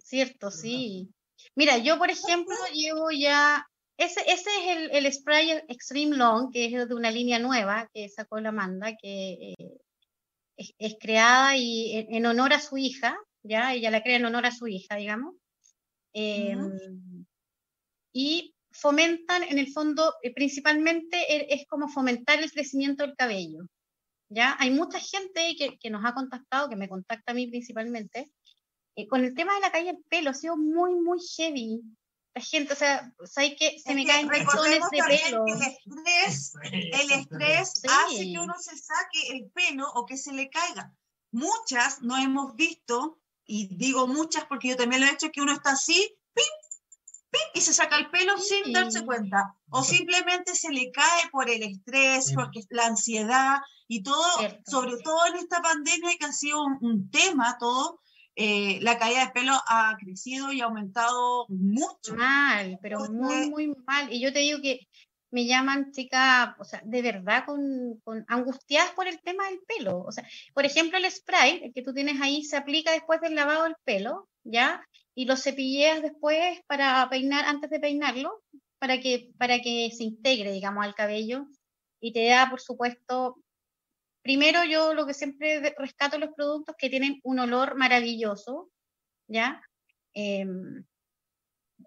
cierto, 0.04 0.52
sí. 0.52 1.10
Mira, 1.56 1.78
yo 1.78 1.98
por 1.98 2.12
ejemplo 2.12 2.56
llevo 2.74 3.10
ya, 3.10 3.66
ese, 3.98 4.22
ese 4.28 4.50
es 4.62 4.78
el, 4.78 4.92
el, 4.92 5.12
spray 5.12 5.50
Extreme 5.68 6.16
Long, 6.16 6.52
que 6.52 6.66
es 6.66 6.90
de 6.90 6.94
una 6.94 7.10
línea 7.10 7.40
nueva 7.40 7.90
que 7.92 8.08
sacó 8.10 8.40
la 8.40 8.50
Amanda, 8.50 8.96
que 9.02 9.56
eh, 9.58 9.78
es, 10.58 10.74
es, 10.78 10.96
creada 11.00 11.56
y 11.58 12.06
en 12.10 12.26
honor 12.26 12.54
a 12.54 12.60
su 12.60 12.78
hija, 12.78 13.18
¿ya? 13.46 13.74
Ella 13.74 13.92
la 13.92 14.02
crea 14.02 14.18
en 14.18 14.26
honor 14.26 14.46
a 14.46 14.52
su 14.52 14.68
hija, 14.68 14.96
digamos. 14.96 15.36
Em, 16.14 17.26
y 18.14 18.56
fomentan, 18.72 19.44
en 19.44 19.60
el 19.60 19.72
fondo, 19.72 20.14
eh, 20.24 20.34
principalmente 20.34 21.18
e, 21.18 21.54
es 21.54 21.68
como 21.68 21.88
fomentar 21.88 22.40
el 22.42 22.52
crecimiento 22.52 23.06
del 23.06 23.16
cabello, 23.16 23.68
¿ya? 24.30 24.56
Hay 24.60 24.72
mucha 24.72 25.00
gente 25.00 25.56
que, 25.58 25.78
que 25.78 25.90
nos 25.90 26.04
ha 26.06 26.14
contactado, 26.14 26.70
que 26.70 26.76
me 26.76 26.90
contacta 26.90 27.32
a 27.32 27.36
mí 27.36 27.48
principalmente, 27.48 28.32
eh, 28.96 29.08
con 29.08 29.24
el 29.24 29.34
tema 29.34 29.54
de 29.56 29.62
la 29.62 29.72
caída 29.72 29.92
del 29.92 30.04
pelo, 30.10 30.30
ha 30.32 30.34
sido 30.34 30.58
muy, 30.58 30.96
muy 30.96 31.20
heavy. 31.20 31.82
La 32.34 32.42
gente, 32.42 32.74
o 32.74 32.76
sea, 32.76 33.14
¿sabes 33.26 33.56
que 33.58 33.80
Se 33.80 33.96
me 33.96 34.06
caen 34.06 34.28
pezones 34.28 34.84
de 34.92 35.00
pelo. 35.08 35.46
El 35.48 35.62
estrés, 35.62 36.54
el 36.64 37.12
estrés 37.12 37.82
hace 37.88 38.24
que 38.24 38.40
uno 38.40 38.54
se 38.60 38.78
saque 38.78 39.28
el 39.30 39.50
pelo 39.52 39.88
o 39.94 40.06
que 40.06 40.18
se 40.18 40.34
le 40.34 40.50
caiga. 40.50 40.94
Muchas 41.32 42.02
no 42.02 42.18
hemos 42.18 42.56
visto 42.56 43.20
y 43.46 43.76
digo 43.76 44.08
muchas 44.08 44.46
porque 44.46 44.70
yo 44.70 44.76
también 44.76 45.02
lo 45.02 45.08
he 45.08 45.12
hecho, 45.12 45.32
que 45.32 45.42
uno 45.42 45.54
está 45.54 45.72
así, 45.72 46.16
pim, 46.34 46.46
pim, 47.32 47.42
y 47.54 47.62
se 47.62 47.74
saca 47.74 47.98
el 47.98 48.10
pelo 48.10 48.38
sin 48.38 48.74
darse 48.74 49.06
cuenta. 49.06 49.56
O 49.70 49.84
simplemente 49.84 50.56
se 50.56 50.72
le 50.72 50.92
cae 50.92 51.30
por 51.32 51.50
el 51.50 51.64
estrés, 51.64 52.34
porque 52.34 52.62
la 52.70 52.88
ansiedad 52.88 53.58
y 53.88 54.04
todo, 54.04 54.26
sobre 54.66 54.98
todo 55.04 55.26
en 55.28 55.36
esta 55.36 55.62
pandemia 55.62 56.18
que 56.20 56.26
ha 56.26 56.32
sido 56.32 56.64
un, 56.64 57.10
tema 57.10 57.58
todo, 57.60 58.02
eh, 58.36 58.80
la 58.82 58.98
caída 58.98 59.26
de 59.26 59.32
pelo 59.32 59.54
ha 59.68 59.96
crecido 60.00 60.52
y 60.52 60.62
ha 60.62 60.66
aumentado 60.66 61.46
mucho. 61.48 62.16
Mal, 62.16 62.80
pero 62.82 63.00
muy, 63.10 63.50
muy 63.50 63.74
mal. 63.86 64.12
Y 64.12 64.20
yo 64.22 64.34
te 64.34 64.40
digo 64.40 64.60
que 64.62 64.88
me 65.36 65.46
llaman 65.46 65.92
chicas, 65.92 66.56
o 66.60 66.64
sea, 66.64 66.82
de 66.86 67.02
verdad 67.02 67.44
con, 67.46 68.00
con, 68.06 68.24
angustiadas 68.30 68.92
por 68.92 69.06
el 69.06 69.20
tema 69.20 69.50
del 69.50 69.60
pelo. 69.68 70.00
O 70.00 70.12
sea, 70.14 70.26
por 70.54 70.66
ejemplo, 70.66 70.98
el 70.98 71.12
spray, 71.12 71.62
el 71.62 71.74
que 71.74 71.82
tú 71.82 71.94
tienes 71.94 72.22
ahí, 72.22 72.46
se 72.46 72.56
aplica 72.56 72.94
después 72.94 73.20
del 73.20 73.36
lavado 73.36 73.66
del 73.66 73.76
pelo, 73.84 74.30
¿ya? 74.46 74.82
Y 75.14 75.26
lo 75.26 75.36
cepilleas 75.36 76.02
después 76.02 76.62
para 76.68 77.06
peinar, 77.10 77.44
antes 77.44 77.70
de 77.70 77.82
peinarlo, 77.82 78.44
para 78.80 79.02
que, 79.02 79.34
para 79.38 79.60
que 79.60 79.92
se 79.92 80.06
integre, 80.06 80.54
digamos, 80.54 80.86
al 80.86 80.96
cabello. 80.96 81.48
Y 82.00 82.14
te 82.14 82.28
da, 82.28 82.50
por 82.50 82.62
supuesto, 82.62 83.36
primero 84.22 84.64
yo 84.64 84.94
lo 84.94 85.06
que 85.06 85.14
siempre 85.14 85.76
rescato 85.78 86.18
los 86.18 86.34
productos 86.34 86.78
que 86.78 86.90
tienen 86.90 87.20
un 87.24 87.40
olor 87.40 87.76
maravilloso, 87.76 88.70
¿ya? 89.28 89.62
Em, 90.14 90.86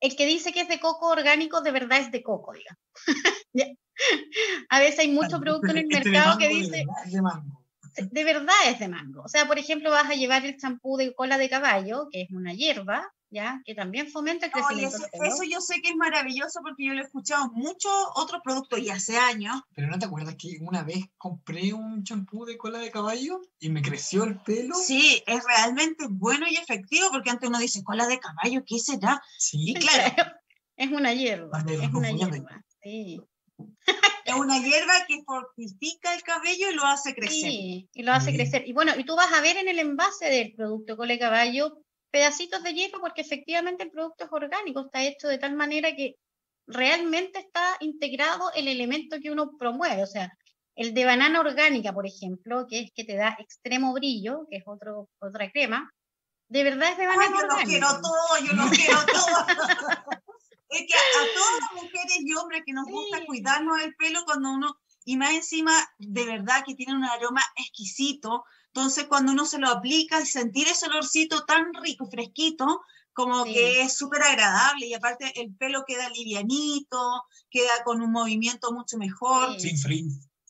el 0.02 0.16
que 0.16 0.26
dice 0.26 0.52
que 0.52 0.60
es 0.60 0.68
de 0.68 0.80
coco 0.80 1.08
orgánico, 1.08 1.62
de 1.62 1.70
verdad 1.70 2.00
es 2.00 2.12
de 2.12 2.22
coco, 2.22 2.52
digamos. 2.52 2.82
A 4.68 4.78
veces 4.78 5.00
hay 5.00 5.10
muchos 5.10 5.40
productos 5.40 5.70
en 5.70 5.78
el 5.78 5.88
mercado 5.88 6.38
que 6.38 6.48
dice... 6.48 6.84
De 8.12 8.22
verdad 8.22 8.54
es 8.68 8.78
de 8.78 8.88
mango. 8.88 9.22
O 9.22 9.28
sea, 9.28 9.48
por 9.48 9.58
ejemplo, 9.58 9.90
vas 9.90 10.08
a 10.08 10.14
llevar 10.14 10.46
el 10.46 10.56
champú 10.56 10.96
de 10.96 11.14
cola 11.14 11.36
de 11.36 11.48
caballo, 11.48 12.08
que 12.12 12.22
es 12.22 12.30
una 12.30 12.54
hierba, 12.54 13.12
¿ya? 13.30 13.60
Que 13.64 13.74
también 13.74 14.08
fomenta 14.08 14.46
el 14.46 14.52
crecimiento. 14.52 14.96
eso, 15.12 15.42
yo 15.44 15.60
sé 15.60 15.80
que 15.82 15.90
es 15.90 15.96
maravilloso 15.96 16.60
porque 16.62 16.86
yo 16.86 16.94
lo 16.94 17.00
he 17.00 17.04
escuchado 17.04 17.50
muchos 17.52 17.92
otros 18.14 18.40
productos 18.42 18.78
y 18.78 18.90
hace 18.90 19.18
años. 19.18 19.60
Pero 19.74 19.88
¿no 19.88 19.98
te 19.98 20.06
acuerdas 20.06 20.36
que 20.36 20.58
una 20.60 20.82
vez 20.82 21.04
compré 21.16 21.72
un 21.72 22.04
champú 22.04 22.44
de 22.44 22.56
cola 22.56 22.78
de 22.78 22.90
caballo 22.90 23.40
y 23.58 23.70
me 23.70 23.82
creció 23.82 24.24
el 24.24 24.38
pelo? 24.40 24.74
Sí, 24.74 25.22
es 25.26 25.42
realmente 25.44 26.06
bueno 26.08 26.46
y 26.48 26.56
efectivo 26.56 27.08
porque 27.10 27.30
antes 27.30 27.48
uno 27.48 27.58
dice, 27.58 27.82
cola 27.82 28.06
de 28.06 28.18
caballo, 28.18 28.62
¿qué 28.66 28.78
será? 28.78 29.20
Sí, 29.38 29.74
claro. 29.74 30.14
es 30.76 30.90
una 30.90 31.12
hierba, 31.12 31.64
es 31.68 31.92
una 31.92 32.12
hierba, 32.12 32.64
sí. 32.82 33.20
Es 34.24 34.34
una 34.34 34.58
hierba 34.58 34.92
que 35.06 35.22
fortifica 35.24 36.14
el 36.14 36.22
cabello 36.22 36.70
y 36.70 36.74
lo 36.74 36.84
hace 36.84 37.14
crecer. 37.14 37.50
Sí, 37.50 37.88
y 37.94 38.02
lo 38.02 38.12
hace 38.12 38.34
crecer. 38.34 38.68
Y 38.68 38.72
bueno, 38.72 38.92
y 38.96 39.04
tú 39.04 39.16
vas 39.16 39.32
a 39.32 39.40
ver 39.40 39.56
en 39.56 39.68
el 39.68 39.78
envase 39.78 40.26
del 40.26 40.54
producto 40.54 40.96
cola 40.96 41.14
de 41.14 41.18
caballo 41.18 41.82
pedacitos 42.10 42.62
de 42.62 42.74
hierro 42.74 43.00
porque 43.00 43.20
efectivamente 43.20 43.84
el 43.84 43.90
producto 43.90 44.24
es 44.24 44.32
orgánico, 44.32 44.80
está 44.80 45.02
hecho 45.02 45.28
de 45.28 45.38
tal 45.38 45.54
manera 45.54 45.94
que 45.94 46.16
realmente 46.66 47.38
está 47.38 47.76
integrado 47.80 48.52
el 48.54 48.68
elemento 48.68 49.18
que 49.20 49.30
uno 49.30 49.56
promueve, 49.58 50.02
o 50.02 50.06
sea, 50.06 50.32
el 50.74 50.94
de 50.94 51.04
banana 51.04 51.40
orgánica, 51.40 51.92
por 51.92 52.06
ejemplo, 52.06 52.66
que 52.68 52.80
es 52.80 52.92
que 52.94 53.04
te 53.04 53.16
da 53.16 53.36
extremo 53.38 53.92
brillo, 53.92 54.46
que 54.50 54.58
es 54.58 54.62
otro, 54.66 55.08
otra 55.18 55.50
crema, 55.50 55.90
de 56.48 56.62
verdad 56.62 56.92
es 56.92 56.98
de 56.98 57.06
banana 57.06 57.24
Ay, 57.26 57.32
yo 57.32 57.46
orgánica. 57.46 57.62
Yo 57.62 57.68
quiero 57.68 58.00
todo, 58.00 58.46
yo 58.46 58.52
lo 58.52 58.70
quiero 58.70 58.98
todo. 59.06 60.22
es 60.68 60.80
que 60.80 60.94
a 60.94 61.34
todas 61.34 61.60
las 61.60 61.82
mujeres 61.82 62.18
y 62.20 62.34
hombres 62.34 62.62
que 62.66 62.72
nos 62.72 62.87
gusta 62.87 63.25
cuidarnos 63.26 63.80
el 63.82 63.94
pelo 63.96 64.25
cuando 64.25 64.50
uno, 64.50 64.78
y 65.04 65.16
más 65.16 65.32
encima, 65.32 65.72
de 65.98 66.25
verdad 66.26 66.64
que 66.66 66.75
tiene 66.75 66.94
un 66.94 67.04
aroma 67.04 67.42
exquisito, 67.56 68.44
entonces, 68.78 69.06
cuando 69.06 69.32
uno 69.32 69.44
se 69.44 69.58
lo 69.58 69.68
aplica 69.68 70.20
y 70.20 70.26
sentir 70.26 70.68
ese 70.68 70.87
olorcito 70.87 71.44
tan 71.44 71.75
rico, 71.82 72.06
fresquito, 72.06 72.82
como 73.12 73.42
que 73.42 73.82
es 73.82 73.96
súper 73.96 74.22
agradable 74.22 74.87
y 74.87 74.94
aparte 74.94 75.32
el 75.40 75.52
pelo 75.56 75.82
queda 75.84 76.08
livianito, 76.10 77.25
queda 77.50 77.82
con 77.84 78.00
un 78.00 78.12
movimiento 78.12 78.70
mucho 78.70 78.96
mejor. 78.96 79.58
Sin 79.58 79.76
frío. 79.76 80.04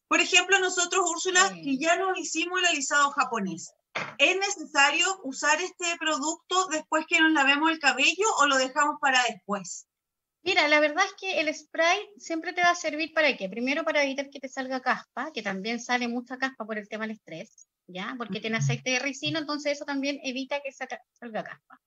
Por 0.08 0.20
ejemplo, 0.20 0.58
nosotros, 0.58 1.08
Úrsula, 1.08 1.54
que 1.54 1.78
ya 1.78 1.96
nos 1.96 2.18
hicimos 2.18 2.58
el 2.58 2.66
alisado 2.66 3.10
japonés, 3.12 3.72
¿es 4.18 4.36
necesario 4.36 5.06
usar 5.24 5.58
este 5.62 5.96
producto 5.98 6.66
después 6.66 7.06
que 7.08 7.20
nos 7.20 7.32
lavemos 7.32 7.70
el 7.70 7.78
cabello 7.78 8.26
o 8.40 8.46
lo 8.46 8.58
dejamos 8.58 8.96
para 9.00 9.22
después? 9.22 9.87
Mira, 10.48 10.66
la 10.66 10.80
verdad 10.80 11.04
es 11.04 11.12
que 11.20 11.40
el 11.40 11.54
spray 11.54 11.98
siempre 12.16 12.54
te 12.54 12.62
va 12.62 12.70
a 12.70 12.74
servir 12.74 13.12
para 13.12 13.36
qué? 13.36 13.50
Primero 13.50 13.84
para 13.84 14.02
evitar 14.02 14.30
que 14.30 14.40
te 14.40 14.48
salga 14.48 14.80
caspa, 14.80 15.30
que 15.34 15.42
también 15.42 15.78
sale 15.78 16.08
mucha 16.08 16.38
caspa 16.38 16.64
por 16.64 16.78
el 16.78 16.88
tema 16.88 17.06
del 17.06 17.16
estrés. 17.16 17.68
¿ya? 17.86 18.14
Porque 18.16 18.40
tiene 18.40 18.56
aceite 18.56 18.92
de 18.92 18.98
ricino, 18.98 19.38
entonces 19.38 19.72
eso 19.72 19.84
también 19.84 20.18
evita 20.22 20.62
que 20.62 20.72
salga 20.72 21.44
caspa. 21.44 21.78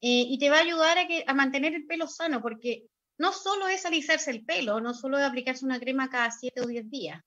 Eh, 0.00 0.26
y 0.28 0.36
te 0.40 0.50
va 0.50 0.56
a 0.56 0.62
ayudar 0.62 0.98
a, 0.98 1.06
que, 1.06 1.22
a 1.28 1.32
mantener 1.32 1.74
el 1.74 1.86
pelo 1.86 2.08
sano, 2.08 2.42
porque 2.42 2.86
no 3.18 3.32
solo 3.32 3.68
es 3.68 3.86
alisarse 3.86 4.32
el 4.32 4.44
pelo, 4.44 4.80
no 4.80 4.92
solo 4.92 5.18
es 5.18 5.24
aplicarse 5.24 5.64
una 5.64 5.78
crema 5.78 6.10
cada 6.10 6.32
7 6.32 6.62
o 6.62 6.66
10 6.66 6.90
días. 6.90 7.22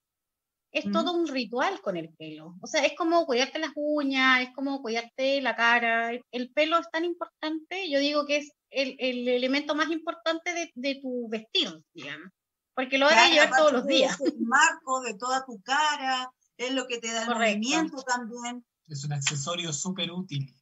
Es 0.71 0.91
todo 0.91 1.13
un 1.13 1.27
ritual 1.27 1.81
con 1.81 1.97
el 1.97 2.13
pelo. 2.13 2.55
O 2.61 2.67
sea, 2.67 2.85
es 2.85 2.93
como 2.95 3.25
cuidarte 3.25 3.57
las 3.57 3.71
uñas, 3.75 4.41
es 4.41 4.49
como 4.53 4.81
cuidarte 4.81 5.41
la 5.41 5.55
cara. 5.55 6.11
El, 6.31 6.51
pelo 6.51 6.77
es 6.77 6.89
tan 6.91 7.05
importante, 7.05 7.89
yo 7.89 7.99
digo 7.99 8.25
que 8.27 8.37
es 8.37 8.51
el, 8.69 8.95
el 8.99 9.27
elemento 9.27 9.73
más 9.73 9.89
importante 9.89 10.53
de, 10.53 10.71
de, 10.75 10.99
tu 11.01 11.27
vestir, 11.27 11.69
digamos. 11.93 12.29
Porque 12.75 12.99
lo 12.99 13.07
vas 13.07 13.17
a 13.17 13.29
llevar 13.29 13.49
todos 13.57 13.73
los 13.73 13.87
días. 13.87 14.19
Es 14.21 14.33
el 14.33 14.41
marco 14.41 15.01
de 15.01 15.15
toda 15.15 15.43
tu 15.43 15.59
cara, 15.61 16.31
es 16.57 16.71
lo 16.71 16.85
que 16.87 16.99
te 16.99 17.11
da 17.11 17.23
el 17.23 17.29
movimiento 17.29 18.03
también. 18.03 18.63
Es 18.87 19.03
un 19.03 19.13
accesorio 19.13 19.73
súper 19.73 20.11
útil. 20.11 20.53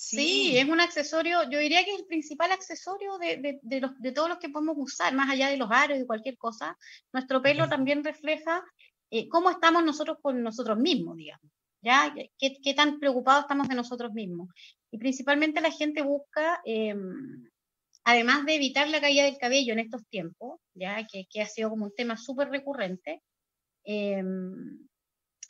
Sí. 0.00 0.56
es 0.56 0.68
un 0.68 0.80
accesorio, 0.80 1.42
yo 1.50 1.58
diría 1.58 1.84
que 1.84 1.92
es 1.92 1.98
el 1.98 2.06
principal 2.06 2.52
accesorio 2.52 3.18
de, 3.18 3.58
de, 3.60 3.80
los, 3.80 3.98
de 3.98 4.12
todos 4.12 4.28
los 4.28 4.38
que 4.38 4.48
podemos 4.48 4.76
usar, 4.78 5.12
más 5.12 5.28
allá 5.28 5.48
de 5.48 5.56
los 5.56 5.68
aros 5.72 5.98
y 5.98 6.06
cualquier 6.06 6.38
cosa. 6.38 6.78
Nuestro 7.12 7.42
pelo 7.42 7.68
también 7.68 8.04
refleja 8.04 8.62
eh, 9.10 9.28
cómo 9.28 9.50
estamos 9.50 9.84
nosotros 9.84 10.18
con 10.20 10.42
nosotros 10.42 10.78
mismos, 10.78 11.16
digamos. 11.16 11.50
¿ya? 11.82 12.14
¿Qué, 12.38 12.56
¿Qué, 12.62 12.74
tan 12.74 12.98
preocupados 12.98 13.42
estamos 13.42 13.68
de 13.68 13.74
nosotros 13.74 14.12
mismos? 14.12 14.48
Y 14.90 14.98
principalmente 14.98 15.60
la 15.60 15.70
gente 15.70 16.02
busca, 16.02 16.60
em, 16.64 17.48
además 18.04 18.44
de 18.46 18.56
evitar 18.56 18.88
la 18.88 19.00
caída 19.00 19.24
del 19.24 19.38
cabello 19.38 19.72
en 19.72 19.80
estos 19.80 20.06
tiempos, 20.08 20.60
¿ya? 20.74 21.06
Que, 21.06 21.26
que 21.30 21.42
ha 21.42 21.46
sido 21.46 21.70
como 21.70 21.86
un 21.86 21.94
tema 21.94 22.16
súper 22.16 22.50
recurrente, 22.50 23.22
eh, 23.84 24.22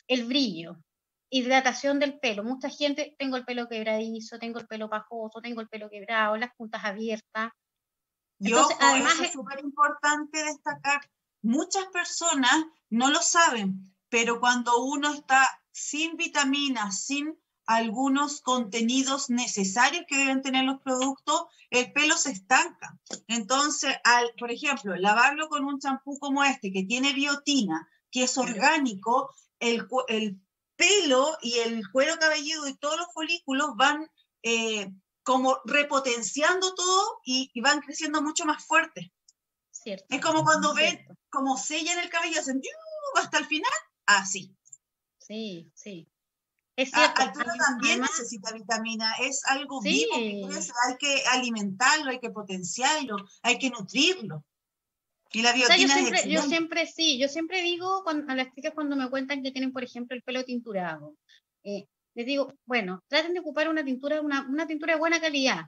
el 0.07 0.25
brillo, 0.25 0.77
hidratación 1.29 1.99
del 1.99 2.19
pelo. 2.19 2.43
Mucha 2.43 2.69
gente, 2.69 3.15
tengo 3.17 3.37
el 3.37 3.45
pelo 3.45 3.67
quebradizo, 3.67 4.39
tengo 4.39 4.59
el 4.59 4.67
pelo 4.67 4.89
pajoso, 4.89 5.41
tengo 5.41 5.61
el 5.61 5.69
pelo 5.69 5.89
quebrado, 5.89 6.37
las 6.37 6.55
puntas 6.55 6.83
abiertas. 6.83 7.51
Yo, 8.39 8.65
además 8.79 9.19
es 9.21 9.33
súper 9.33 9.59
importante 9.59 10.43
destacar, 10.43 11.01
muchas 11.41 11.85
personas 11.87 12.65
no 12.89 13.09
lo 13.09 13.21
saben, 13.21 13.95
pero 14.09 14.39
cuando 14.39 14.83
uno 14.83 15.13
está 15.13 15.47
sin 15.71 16.17
vitaminas, 16.17 17.05
sin 17.05 17.37
algunos 17.65 18.41
contenidos 18.41 19.29
necesarios 19.29 20.05
que 20.07 20.17
deben 20.17 20.41
tener 20.41 20.63
los 20.63 20.81
productos, 20.81 21.43
el 21.69 21.93
pelo 21.93 22.17
se 22.17 22.31
estanca. 22.31 22.99
Entonces, 23.27 23.95
al, 24.03 24.33
por 24.39 24.51
ejemplo, 24.51 24.95
lavarlo 24.95 25.49
con 25.49 25.63
un 25.65 25.79
champú 25.79 26.17
como 26.17 26.43
este, 26.43 26.71
que 26.71 26.83
tiene 26.83 27.13
biotina, 27.13 27.87
que 28.09 28.23
es 28.23 28.37
orgánico, 28.39 29.35
el, 29.59 29.87
el 30.07 30.41
pelo 30.75 31.37
y 31.41 31.59
el 31.59 31.83
cuero 31.91 32.17
cabelludo 32.19 32.67
y 32.67 32.77
todos 32.77 32.97
los 32.97 33.13
folículos 33.13 33.75
van 33.75 34.09
eh, 34.41 34.91
como 35.23 35.59
repotenciando 35.65 36.73
todo 36.73 37.19
y, 37.23 37.51
van 37.61 37.81
creciendo 37.81 38.21
mucho 38.21 38.45
más 38.45 38.65
fuerte. 38.65 39.13
Es 39.85 40.21
como 40.21 40.43
cuando 40.43 40.73
ven, 40.73 41.05
como 41.29 41.57
sellan 41.57 41.99
el 41.99 42.09
cabello, 42.09 42.39
hacen 42.39 42.61
hasta 43.15 43.39
el 43.39 43.45
final, 43.45 43.71
así. 44.05 44.55
Sí, 45.17 45.71
sí. 45.73 46.07
Es 46.75 46.91
cierto. 46.91 47.21
también 47.57 47.99
necesita 47.99 48.53
vitamina, 48.53 49.13
es 49.21 49.45
algo 49.45 49.81
vivo, 49.81 50.15
hay 50.15 50.97
que 50.97 51.23
alimentarlo, 51.29 52.09
hay 52.09 52.19
que 52.19 52.29
potenciarlo, 52.29 53.17
hay 53.41 53.59
que 53.59 53.69
nutrirlo. 53.69 54.45
Y 55.31 55.41
la 55.41 55.51
biotina 55.51 55.95
yo, 55.95 55.99
siempre, 55.99 56.31
yo 56.31 56.41
siempre, 56.41 56.85
sí, 56.87 57.19
yo 57.19 57.27
siempre 57.27 57.61
digo 57.61 58.03
a 58.07 58.35
las 58.35 58.53
chicas 58.53 58.73
cuando 58.73 58.95
me 58.95 59.09
cuentan 59.09 59.43
que 59.43 59.51
tienen, 59.51 59.73
por 59.73 59.83
ejemplo, 59.83 60.15
el 60.15 60.23
pelo 60.23 60.43
tinturado, 60.45 61.15
eh, 61.63 61.85
les 62.15 62.25
digo, 62.25 62.53
bueno, 62.65 63.03
traten 63.07 63.33
de 63.33 63.41
ocupar 63.41 63.69
una 63.69 63.83
tintura, 63.83 64.21
una, 64.21 64.47
una 64.47 64.65
tintura 64.65 64.93
de 64.93 64.99
buena 64.99 65.19
calidad, 65.19 65.65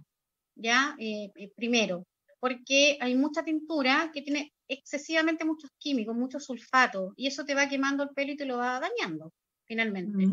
¿ya? 0.55 0.95
Eh, 0.97 1.31
eh, 1.35 1.51
primero, 1.55 2.05
porque 2.41 2.97
hay 2.99 3.15
mucha 3.15 3.43
tintura 3.43 4.09
que 4.11 4.23
tiene 4.23 4.51
excesivamente 4.67 5.45
muchos 5.45 5.69
químicos, 5.77 6.15
muchos 6.15 6.43
sulfatos, 6.43 7.13
y 7.15 7.27
eso 7.27 7.45
te 7.45 7.53
va 7.53 7.69
quemando 7.69 8.03
el 8.03 8.09
pelo 8.09 8.31
y 8.31 8.35
te 8.35 8.45
lo 8.45 8.57
va 8.57 8.79
dañando, 8.79 9.31
finalmente. 9.67 10.25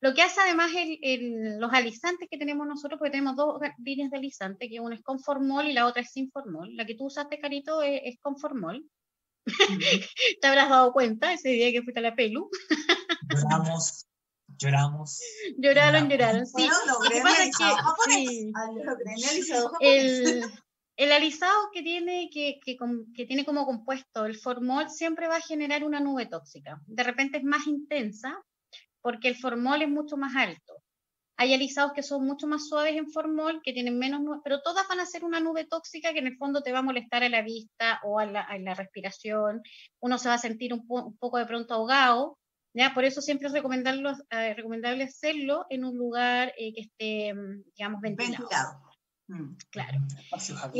Lo 0.00 0.14
que 0.14 0.22
hace 0.22 0.40
además 0.40 0.70
el, 1.02 1.58
los 1.58 1.72
alisantes 1.72 2.28
que 2.30 2.38
tenemos 2.38 2.66
nosotros, 2.66 2.98
porque 2.98 3.10
tenemos 3.10 3.36
dos 3.36 3.60
líneas 3.78 4.10
de 4.10 4.16
alisante, 4.16 4.70
que 4.70 4.80
una 4.80 4.94
es 4.94 5.02
con 5.02 5.20
formol 5.20 5.66
y 5.66 5.74
la 5.74 5.86
otra 5.86 6.00
es 6.00 6.12
sin 6.12 6.30
formol. 6.30 6.74
La 6.76 6.86
que 6.86 6.94
tú 6.94 7.06
usaste, 7.06 7.38
Carito, 7.38 7.82
es, 7.82 8.18
con 8.22 8.38
formol. 8.38 8.82
Te 10.40 10.46
habrás 10.46 10.70
dado 10.70 10.92
cuenta 10.94 11.32
ese 11.34 11.50
día 11.50 11.70
que 11.72 11.82
fuiste 11.82 12.00
a 12.00 12.04
la 12.04 12.14
pelu. 12.14 12.48
lloramos, 13.28 14.06
lloramos. 14.58 15.20
Lloraron, 15.58 16.08
lloraron, 16.08 16.46
sí. 16.46 16.68
el, 19.80 20.42
el 20.96 21.12
alisado 21.12 21.70
que 21.72 21.82
tiene, 21.82 22.30
que, 22.30 22.60
tiene 23.26 23.44
como 23.44 23.66
compuesto 23.66 24.26
el 24.26 24.36
formol 24.36 24.88
siempre 24.90 25.26
va 25.26 25.36
a 25.36 25.40
generar 25.40 25.84
una 25.84 26.00
nube 26.00 26.26
tóxica. 26.26 26.80
De 26.86 27.02
repente 27.02 27.38
es 27.38 27.44
más 27.44 27.66
intensa, 27.66 28.40
porque 29.00 29.28
el 29.28 29.36
formol 29.36 29.82
es 29.82 29.88
mucho 29.88 30.16
más 30.16 30.36
alto. 30.36 30.82
Hay 31.36 31.52
alisados 31.52 31.92
que 31.94 32.04
son 32.04 32.24
mucho 32.24 32.46
más 32.46 32.68
suaves 32.68 32.94
en 32.94 33.10
formol, 33.10 33.60
que 33.64 33.72
tienen 33.72 33.98
menos 33.98 34.20
nube, 34.20 34.38
pero 34.44 34.62
todas 34.62 34.86
van 34.86 35.00
a 35.00 35.06
ser 35.06 35.24
una 35.24 35.40
nube 35.40 35.64
tóxica 35.64 36.12
que 36.12 36.20
en 36.20 36.28
el 36.28 36.36
fondo 36.36 36.62
te 36.62 36.70
va 36.70 36.78
a 36.78 36.82
molestar 36.82 37.24
a 37.24 37.28
la 37.28 37.42
vista 37.42 38.00
o 38.04 38.20
a 38.20 38.26
la, 38.26 38.74
respiración. 38.74 39.62
Uno 39.98 40.18
se 40.18 40.28
va 40.28 40.34
a 40.34 40.38
sentir 40.38 40.72
un, 40.72 40.86
poco 40.86 41.38
de 41.38 41.46
pronto 41.46 41.74
ahogado. 41.74 42.38
¿ya? 42.72 42.94
Por 42.94 43.04
eso 43.04 43.20
siempre 43.20 43.48
es 43.48 43.54
eh, 43.54 44.54
recomendable 44.54 45.04
hacerlo 45.04 45.66
en 45.70 45.84
un 45.84 45.98
lugar 45.98 46.52
eh, 46.56 46.72
que 46.72 46.82
esté, 46.82 47.34
mm, 47.34 47.64
digamos, 47.76 48.00
ventilado. 48.00 48.83
Claro. 49.70 50.00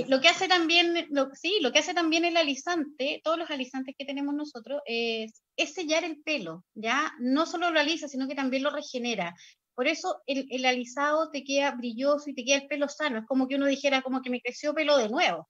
lo 0.07 0.21
que 0.21 0.29
hace 0.29 0.49
también, 0.49 1.09
sí, 1.33 1.59
lo 1.63 1.73
que 1.73 1.79
hace 1.79 1.95
también 1.95 2.27
el 2.27 2.37
alisante, 2.37 3.21
todos 3.25 3.39
los 3.39 3.51
alisantes 3.51 3.95
que 3.99 4.05
tenemos 4.05 4.35
nosotros, 4.35 4.83
es, 4.85 5.43
es 5.57 5.73
sellar 5.73 6.05
el 6.05 6.21
pelo, 6.23 6.65
¿ya? 6.75 7.13
No 7.19 7.47
solo 7.47 7.71
lo 7.71 7.81
alisa, 7.81 8.07
sino 8.07 8.29
que 8.29 8.35
también 8.35 8.63
lo 8.63 8.71
regenera. 8.71 9.35
Por 9.75 9.89
eso 9.89 10.23
el, 10.27 10.47
el, 10.51 10.67
alisado 10.67 11.31
te 11.31 11.43
queda 11.43 11.73
brilloso 11.73 12.31
y 12.31 12.35
te 12.35 12.45
queda 12.45 12.59
el 12.59 12.69
pelo 12.69 12.89
sano. 12.89 13.19
Es 13.19 13.27
como 13.27 13.49
que 13.49 13.57
uno 13.57 13.67
dijera, 13.67 14.03
como 14.03 14.21
que 14.21 14.31
me 14.31 14.41
creció 14.41 14.75
pelo 14.75 14.99
de 14.99 15.09
nuevo. 15.09 15.49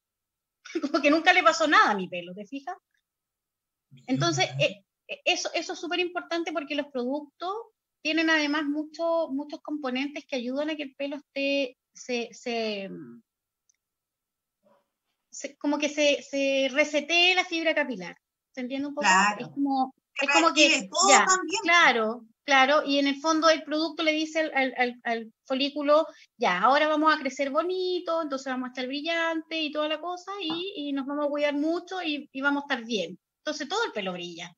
como 0.81 1.03
que 1.03 1.11
nunca 1.11 1.33
le 1.33 1.43
pasó 1.43 1.67
nada 1.67 1.91
a 1.91 1.97
mi 1.97 2.09
pelo, 2.09 2.33
¿te 2.33 2.47
fijas? 2.47 2.77
Entonces, 4.07 4.49
eh, 4.61 4.85
eh, 5.09 5.21
eso, 5.25 5.51
eso 5.53 5.73
es 5.73 5.79
súper 5.79 5.99
importante 5.99 6.53
porque 6.53 6.75
los 6.75 6.87
productos 6.87 7.53
tienen 8.05 8.29
además 8.29 8.65
muchos 8.65 9.31
muchos 9.31 9.63
componentes 9.63 10.27
que 10.29 10.37
ayudan 10.37 10.69
a 10.69 10.77
que 10.77 10.83
el 10.83 10.95
pelo 10.95 11.17
esté 11.17 11.79
se, 11.95 12.29
se, 12.33 12.91
como 15.59 15.79
que 15.79 15.89
se, 15.89 16.23
se 16.23 16.69
resetee 16.71 17.35
la 17.35 17.47
fibra 17.47 17.75
capilar. 17.75 18.15
¿Se 18.53 18.61
entiende 18.61 18.89
un 18.89 18.95
poco? 18.95 19.07
Es 19.39 19.49
como, 19.49 19.95
es 20.21 20.31
como 20.31 20.53
que, 20.53 20.89
ya, 21.09 21.27
claro, 21.63 22.27
claro, 22.45 22.83
y 22.85 22.99
en 22.99 23.07
el 23.07 23.21
fondo 23.23 23.49
el 23.49 23.65
producto 23.65 24.03
le 24.03 24.13
dice 24.13 24.41
al, 24.41 24.75
al, 24.77 25.01
al, 25.03 25.33
folículo, 25.47 26.07
ya, 26.37 26.61
ahora 26.61 26.89
vamos 26.89 27.13
a 27.13 27.19
crecer 27.19 27.51
bonito, 27.51 28.21
entonces 28.21 28.53
vamos 28.53 28.67
a 28.67 28.73
estar 28.73 28.87
brillante 28.87 29.63
y 29.63 29.73
toda 29.73 29.89
la 29.89 29.99
cosa, 29.99 30.31
y, 30.43 30.75
y 30.77 30.93
nos 30.93 31.07
vamos 31.07 31.27
a 31.27 31.31
cuidar 31.31 31.55
mucho 31.55 32.03
y, 32.03 32.29
y, 32.31 32.41
vamos 32.43 32.65
a 32.65 32.67
estar 32.75 32.87
bien. 32.87 33.19
Entonces 33.39 33.67
todo 33.67 33.83
el 33.87 33.93
pelo 33.93 34.13
brilla. 34.13 34.55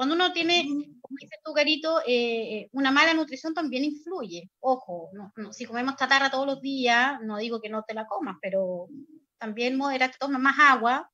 Cuando 0.00 0.14
uno 0.14 0.32
tiene, 0.32 0.64
como 1.02 1.18
dices 1.20 1.40
tú, 1.44 1.52
Carito, 1.52 2.00
eh, 2.06 2.70
una 2.72 2.90
mala 2.90 3.12
nutrición 3.12 3.52
también 3.52 3.84
influye. 3.84 4.48
Ojo, 4.60 5.10
si 5.50 5.66
comemos 5.66 5.94
tatarra 5.96 6.30
todos 6.30 6.46
los 6.46 6.62
días, 6.62 7.20
no 7.20 7.36
digo 7.36 7.60
que 7.60 7.68
no 7.68 7.82
te 7.82 7.92
la 7.92 8.06
comas, 8.06 8.38
pero 8.40 8.88
también 9.36 9.76
modera, 9.76 10.10
toma 10.18 10.38
más 10.38 10.58
agua, 10.58 11.10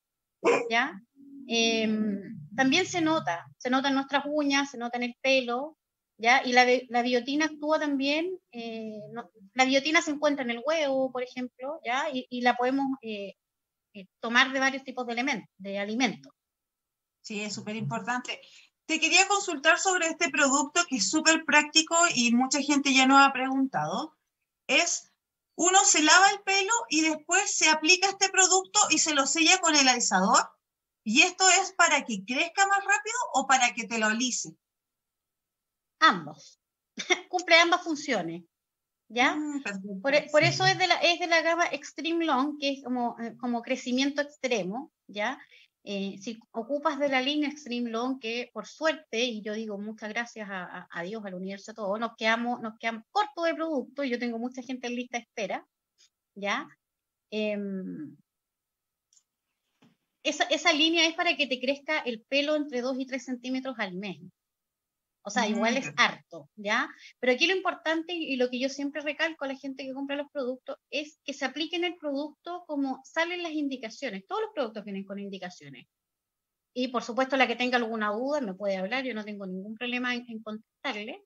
¿ya? 0.71 1.03
Em, 1.49 2.39
también 2.55 2.87
se 2.87 3.01
nota, 3.01 3.45
se 3.59 3.71
nota 3.71 3.89
en 3.89 3.97
nuestras 3.97 4.23
uñas, 4.25 4.71
se 4.71 4.79
nota 4.79 4.99
en 4.99 5.03
el 5.03 5.17
pelo, 5.21 5.77
¿ya? 6.17 6.43
Y 6.45 6.53
la, 6.53 6.65
la 6.89 7.03
biotina 7.03 7.47
actúa 7.47 7.81
también, 7.81 8.39
eh, 8.53 9.01
la 9.55 9.65
biotina 9.65 10.01
se 10.01 10.13
encuentra 10.13 10.45
en 10.45 10.53
el 10.53 10.63
huevo, 10.65 11.11
por 11.11 11.25
ejemplo, 11.25 11.81
¿ya? 11.85 12.05
Y, 12.13 12.41
la 12.41 12.55
podemos 12.55 12.87
eh, 13.03 13.35
tomar 14.21 14.53
de 14.53 14.61
varios 14.61 14.85
tipos 14.85 15.05
de 15.09 15.13
elementos, 15.15 15.53
de 15.59 15.77
alimentos. 15.81 16.33
Sí, 17.27 17.43
es 17.43 17.55
súper 17.55 17.75
importante. 17.75 18.41
Te 18.87 19.01
quería 19.01 19.27
consultar 19.27 19.79
sobre 19.79 20.07
este 20.07 20.31
producto 20.31 20.85
que 20.89 20.97
es 20.97 21.11
súper 21.11 21.45
práctico 21.45 21.97
y 22.15 22.33
mucha 22.33 22.61
gente 22.63 22.95
ya 22.95 23.07
nos 23.07 23.21
ha 23.21 23.33
preguntado. 23.33 24.17
Es, 24.69 25.13
uno 25.57 25.85
se 25.85 26.03
lava 26.03 26.31
el 26.31 26.41
pelo 26.43 26.73
y 26.89 27.01
después 27.03 27.51
se 27.51 27.69
aplica 27.69 28.09
este 28.09 28.29
producto 28.29 28.79
y 28.91 28.99
se 28.99 29.15
lo 29.15 29.27
sella 29.27 29.59
con 29.59 29.75
el 29.75 29.89
alisador. 29.89 30.51
¿Y 31.03 31.23
esto 31.23 31.49
es 31.61 31.73
para 31.73 32.05
que 32.05 32.25
crezca 32.25 32.67
más 32.67 32.79
rápido 32.79 33.19
o 33.35 33.47
para 33.47 33.75
que 33.75 33.87
te 33.87 33.99
lo 33.99 34.07
alice? 34.07 34.57
Ambos. 36.01 36.61
Cumple 37.29 37.57
ambas 37.57 37.83
funciones. 37.83 38.45
¿Ya? 39.09 39.35
Mm, 39.35 39.63
por, 40.03 40.31
por, 40.31 40.43
eso 40.43 40.67
es 40.67 40.79
de, 40.79 40.87
la, 40.89 40.97
es 40.97 41.21
de 41.21 41.29
la 41.29 41.43
gama 41.43 41.67
Extreme 41.67 42.25
Long, 42.25 42.59
que 42.59 42.73
es 42.73 42.85
como, 42.85 43.17
eh, 43.21 43.37
como 43.39 43.63
crecimiento 43.63 44.21
extremo, 44.21 44.93
¿ya? 45.07 45.39
Eh, 45.89 46.19
si 46.21 46.37
ocupas 46.51 46.99
de 46.99 47.09
la 47.09 47.23
línea 47.23 47.49
Extreme 47.49 47.91
Long, 47.91 48.19
que 48.19 48.51
por 48.53 48.67
suerte, 48.67 49.23
y 49.23 49.41
yo 49.41 49.53
digo 49.55 49.79
muchas 49.79 50.09
gracias 50.09 50.49
a, 50.51 51.03
Dios, 51.05 51.25
al 51.25 51.35
universo, 51.35 51.71
a 51.71 51.75
todo, 51.75 51.97
nos 51.97 52.17
quedamos, 52.17 52.61
nos 52.61 52.77
quedamos 52.77 53.05
cortos 53.13 53.45
de 53.45 53.55
producto, 53.55 54.03
yo 54.03 54.19
tengo 54.19 54.37
mucha 54.37 54.63
gente 54.63 54.89
en 54.89 54.97
lista 54.97 55.19
de 55.19 55.23
espera, 55.23 55.65
¿ya? 56.35 56.67
Em, 57.31 58.17
esa, 60.25 60.43
esa, 60.47 60.73
línea 60.73 61.07
es 61.07 61.15
para 61.15 61.37
que 61.37 61.47
te 61.47 61.61
crezca 61.61 62.01
el 62.01 62.21
pelo 62.23 62.57
entre 62.57 62.81
2 62.81 62.99
y 62.99 63.07
3 63.07 63.25
centímetros 63.25 63.77
al 63.79 63.95
mes. 63.95 64.19
O 65.27 65.31
sea, 65.31 65.49
igual 65.49 65.77
es 65.77 65.93
harto, 65.97 66.49
¿ya? 66.55 66.89
Pero 67.19 67.33
aquí 67.33 67.49
lo 67.49 67.57
importante 67.57 68.13
y 68.13 68.37
lo 68.37 68.49
que 68.49 68.61
yo 68.61 68.69
siempre 68.69 69.03
recalco 69.03 69.45
a 69.45 69.49
la 69.49 69.57
gente 69.57 69.85
que 69.85 69.93
compra 69.93 70.15
los 70.15 70.31
productos 70.31 70.77
es 70.89 71.19
que 71.25 71.33
se 71.33 71.45
apliquen 71.45 71.83
el 71.83 71.97
producto 71.97 72.63
como 72.69 73.01
salen 73.05 73.43
las 73.43 73.51
indicaciones. 73.51 74.25
Todos 74.29 74.43
los 74.43 74.51
productos 74.55 74.85
vienen 74.85 75.05
con 75.05 75.19
indicaciones. 75.19 75.89
Y 76.73 76.89
por 76.89 77.03
supuesto, 77.03 77.37
la 77.37 77.49
que 77.49 77.57
tenga 77.57 77.77
alguna 77.77 78.13
duda 78.13 78.41
me 78.41 78.55
puede 78.55 78.77
hablar, 78.77 79.03
yo 79.03 79.15
no 79.15 79.25
tengo 79.25 79.49
ningún 79.49 79.75
problema 79.75 80.15
en, 80.15 80.41
contestarle. 80.45 81.25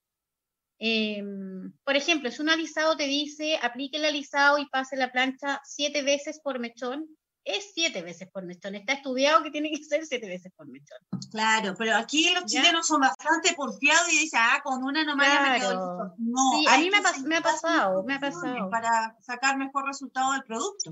Em, 0.79 1.71
por 1.85 1.95
ejemplo, 1.95 2.31
si 2.31 2.41
un 2.41 2.49
alisado 2.49 2.97
te 2.97 3.07
dice 3.07 3.59
aplique 3.61 3.99
el 3.99 4.07
alisado 4.07 4.57
y 4.57 4.67
pase 4.71 4.97
la 4.97 5.13
plancha 5.13 5.61
siete 5.63 6.01
veces 6.01 6.41
por 6.43 6.59
mechón, 6.59 7.07
es 7.45 7.73
siete 7.75 8.03
veces 8.03 8.29
por 8.29 8.45
mechón. 8.45 8.75
Está 8.75 8.95
estudiado 8.95 9.43
que 9.43 9.51
tiene 9.51 9.71
que 9.71 9.83
ser 9.83 10.05
siete 10.07 10.29
veces 10.29 10.53
por 10.57 10.67
mechón. 10.69 10.99
Claro, 11.31 11.75
pero 11.79 11.97
aquí 11.97 12.33
los 12.35 12.45
chilenos 12.47 12.87
son 12.87 13.01
bastante 13.01 13.55
porfiados 13.55 14.13
y 14.13 14.19
dicen, 14.21 14.41
ah, 14.43 14.61
con 14.63 14.83
una 14.83 15.05
nomás 15.05 15.51
me 15.51 15.59
quedo 15.59 16.15
No, 16.19 16.69
a 16.69 16.79
mí 16.79 16.91
me, 16.91 16.99
ha 16.99 17.03
pasado, 17.43 18.05
me 18.05 18.15
ha 18.15 18.21
pasado. 18.21 18.71
Para 18.71 19.17
sacar 19.21 19.57
mejor 19.57 19.87
resultado 19.87 20.33
del 20.33 20.45
producto. 20.45 20.91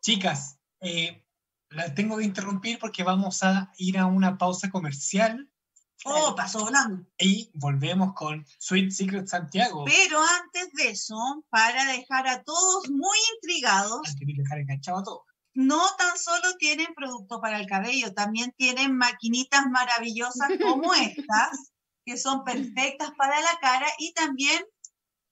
Chicas, 0.00 0.58
eh, 0.80 1.24
las 1.70 1.94
tengo 1.94 2.16
que 2.16 2.24
interrumpir 2.24 2.78
porque 2.78 3.02
vamos 3.02 3.42
a 3.42 3.72
ir 3.76 3.98
a 3.98 4.06
una 4.06 4.38
pausa 4.38 4.70
comercial. 4.70 5.48
Oh, 6.04 6.34
pasó 6.36 6.60
volando. 6.60 7.04
Y 7.18 7.50
volvemos 7.54 8.14
con 8.14 8.46
Sweet 8.58 8.90
Secret 8.92 9.26
Santiago. 9.26 9.84
Pero 9.84 10.20
antes 10.20 10.72
de 10.74 10.90
eso, 10.90 11.16
para 11.50 11.84
dejar 11.86 12.28
a 12.28 12.42
todos 12.42 12.88
muy 12.88 13.18
intrigados. 13.34 14.00
dejar 14.20 14.58
enganchado 14.58 14.98
a 14.98 15.02
todos 15.02 15.22
no 15.58 15.80
tan 15.98 16.16
solo 16.16 16.54
tienen 16.56 16.94
producto 16.94 17.40
para 17.40 17.58
el 17.58 17.66
cabello, 17.66 18.14
también 18.14 18.54
tienen 18.56 18.96
maquinitas 18.96 19.66
maravillosas 19.68 20.50
como 20.62 20.94
estas, 20.94 21.72
que 22.04 22.16
son 22.16 22.44
perfectas 22.44 23.10
para 23.18 23.40
la 23.40 23.58
cara 23.60 23.86
y 23.98 24.12
también 24.12 24.62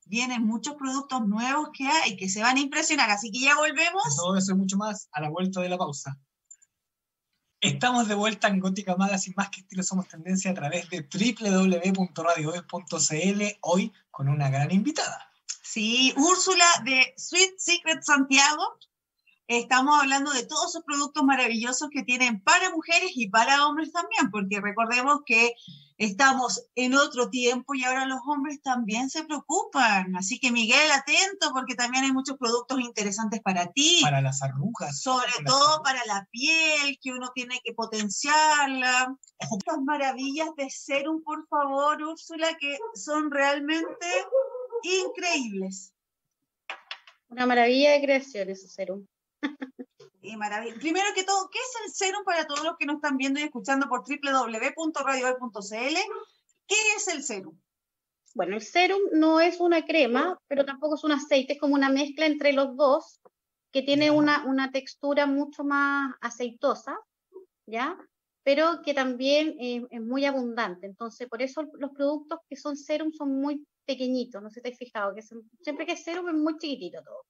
vienen 0.05 0.45
muchos 0.45 0.75
productos 0.75 1.25
nuevos 1.29 1.69
que 1.73 1.87
hay 1.87 2.17
que 2.17 2.29
se 2.29 2.43
van 2.43 2.57
a 2.57 2.61
impresionar. 2.61 3.09
Así 3.09 3.31
que 3.31 3.39
ya 3.39 3.55
volvemos. 3.57 4.17
Todo 4.17 4.37
eso 4.37 4.51
y 4.51 4.57
mucho 4.57 4.77
más 4.77 5.09
a 5.13 5.21
la 5.21 5.31
vuelta 5.31 5.61
de 5.61 5.69
la 5.69 5.79
pausa. 5.79 6.19
Estamos 7.61 8.07
de 8.07 8.15
vuelta 8.15 8.49
en 8.49 8.61
Gótica 8.61 8.97
Magazine, 8.97 9.35
más 9.37 9.49
que 9.49 9.61
estilo 9.61 9.83
somos 9.83 10.07
tendencia 10.09 10.51
a 10.51 10.55
través 10.55 10.91
de 10.91 11.01
www.radioes.cl, 11.01 13.43
hoy 13.63 13.93
con 14.11 14.29
una 14.29 14.51
gran 14.51 14.71
invitada. 14.71 15.33
Sí, 15.63 16.13
Úrsula 16.17 16.67
de 16.85 17.15
Sweet 17.17 17.59
Secret 17.59 18.03
Santiago, 18.03 18.79
estamos 19.49 19.99
hablando 20.01 20.33
de 20.33 20.45
todos 20.45 20.71
esos 20.71 20.85
productos 20.85 21.23
maravillosos 21.25 21.89
que 21.91 22.03
tienen 22.03 22.41
para 22.41 22.71
mujeres 22.71 23.13
y 23.15 23.29
para 23.29 23.67
hombres 23.67 23.93
también, 23.93 24.31
porque 24.31 24.61
recordemos 24.61 25.21
que 25.25 25.55
estamos 25.99 26.67
en 26.75 26.95
otro 26.95 27.31
tiempo 27.31 27.75
y 27.75 27.85
ahora 27.85 28.07
los 28.07 28.21
hombres 28.27 28.61
también 28.63 29.09
se 29.09 29.25
preocupan. 29.25 30.15
Así 30.17 30.39
que 30.39 30.51
Miguel, 30.51 30.91
atento, 30.93 31.53
porque 31.53 31.75
también 31.75 32.05
hay 32.05 32.13
muchos 32.13 32.37
productos 32.37 32.81
interesantes 32.81 33.41
para 33.41 33.73
ti. 33.73 34.01
Para 34.03 34.21
las 34.21 34.43
arrugas. 34.43 35.01
Sobre 35.01 35.33
todo 35.45 35.83
para 35.83 36.05
la 36.07 36.29
piel, 36.31 36.99
que 37.01 37.13
uno 37.13 37.31
tiene 37.35 37.61
que 37.65 37.73
potenciarla. 37.73 39.17
Estas 39.39 39.79
maravillas 39.83 40.49
de 40.57 40.69
serum, 40.71 41.23
por 41.23 41.47
favor, 41.49 42.03
Úrsula, 42.03 42.57
que 42.59 42.77
son 42.95 43.31
realmente 43.31 44.07
increíbles. 44.83 45.93
Una 47.29 47.47
maravilla 47.47 47.93
de 47.93 48.03
creación 48.03 48.51
ese 48.51 48.69
serum. 48.69 49.07
Y 50.23 50.37
maravilla. 50.37 50.75
Primero 50.77 51.07
que 51.15 51.25
todo, 51.25 51.49
¿qué 51.51 51.59
es 51.59 51.73
el 51.85 51.93
serum 51.93 52.25
para 52.25 52.47
todos 52.47 52.65
los 52.65 52.77
que 52.77 52.87
nos 52.87 52.97
están 52.97 53.17
viendo 53.17 53.39
y 53.39 53.45
escuchando 53.45 53.89
por 53.89 54.01
www.radiohoy.cl? 54.01 55.97
¿Qué 56.67 56.77
es 56.97 57.09
el 57.09 57.23
serum? 57.23 57.57
Bueno, 58.35 58.57
el 58.57 58.63
serum 58.63 59.01
no 59.13 59.41
es 59.41 59.61
una 59.61 59.85
crema, 59.87 60.39
pero 60.49 60.65
tampoco 60.65 60.97
es 60.97 61.05
un 61.05 61.13
aceite, 61.13 61.55
es 61.55 61.61
como 61.61 61.75
una 61.75 61.89
mezcla 61.91 62.27
entre 62.27 62.53
los 62.53 62.77
dos, 62.77 63.21
que 63.73 63.83
tiene 63.83 64.11
una, 64.11 64.45
una 64.47 64.71
textura 64.73 65.27
mucho 65.27 65.65
más 65.65 66.15
aceitosa, 66.21 66.99
¿ya? 67.67 67.97
Pero 68.43 68.83
que 68.83 68.95
también 68.95 69.57
es 69.59 70.01
muy 70.01 70.25
abundante. 70.25 70.87
Entonces, 70.87 71.29
por 71.29 71.41
eso 71.41 71.63
los 71.79 71.93
productos 71.93 72.41
que 72.49 72.57
son 72.57 72.77
serum 72.77 73.13
son 73.13 73.41
muy 73.41 73.67
pequeñitos, 73.85 74.43
no 74.43 74.51
sé 74.51 74.57
si 74.57 74.63
te 74.63 74.73
has 74.73 74.79
fijado, 74.79 75.15
que 75.15 75.23
siempre 75.23 75.87
que 75.87 75.93
es 75.93 76.03
serum 76.05 76.29
es 76.29 76.35
muy 76.35 76.59
chiquitito 76.59 77.03
todo. 77.03 77.25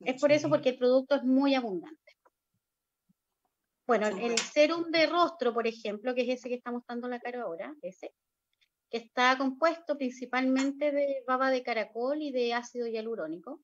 Es 0.00 0.20
por 0.20 0.32
eso, 0.32 0.48
porque 0.48 0.70
el 0.70 0.78
producto 0.78 1.14
es 1.14 1.24
muy 1.24 1.54
abundante. 1.54 2.16
Bueno, 3.86 4.08
el 4.08 4.36
serum 4.38 4.90
de 4.90 5.06
rostro, 5.06 5.54
por 5.54 5.66
ejemplo, 5.66 6.14
que 6.14 6.22
es 6.22 6.38
ese 6.40 6.48
que 6.48 6.56
estamos 6.56 6.82
dando 6.86 7.08
la 7.08 7.20
cara 7.20 7.42
ahora, 7.42 7.74
ese, 7.82 8.12
que 8.90 8.98
está 8.98 9.38
compuesto 9.38 9.96
principalmente 9.96 10.90
de 10.90 11.22
baba 11.26 11.50
de 11.50 11.62
caracol 11.62 12.20
y 12.20 12.32
de 12.32 12.52
ácido 12.52 12.88
hialurónico, 12.88 13.60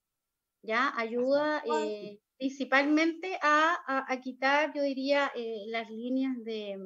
ya 0.63 0.97
ayuda 0.97 1.63
eh, 1.67 2.21
principalmente 2.39 3.37
a, 3.43 4.21
quitar, 4.23 4.73
yo 4.75 4.83
diría, 4.83 5.33
eh, 5.35 5.65
las 5.67 5.91
líneas 5.91 6.37
de 6.45 6.79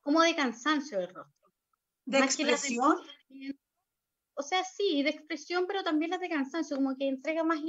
como 0.00 0.22
de 0.22 0.34
cansancio 0.34 0.98
del 0.98 1.14
rostro. 1.14 1.50
¿De 2.04 2.18
expresión? 2.18 2.96
O 4.40 4.42
sea, 4.42 4.64
sí, 4.64 5.02
de 5.02 5.10
expresión, 5.10 5.66
pero 5.66 5.82
también 5.82 6.10
las 6.10 6.20
de 6.20 6.30
cansancio, 6.30 6.76
como 6.76 6.96
que 6.96 7.08
entrega 7.08 7.44
más, 7.44 7.60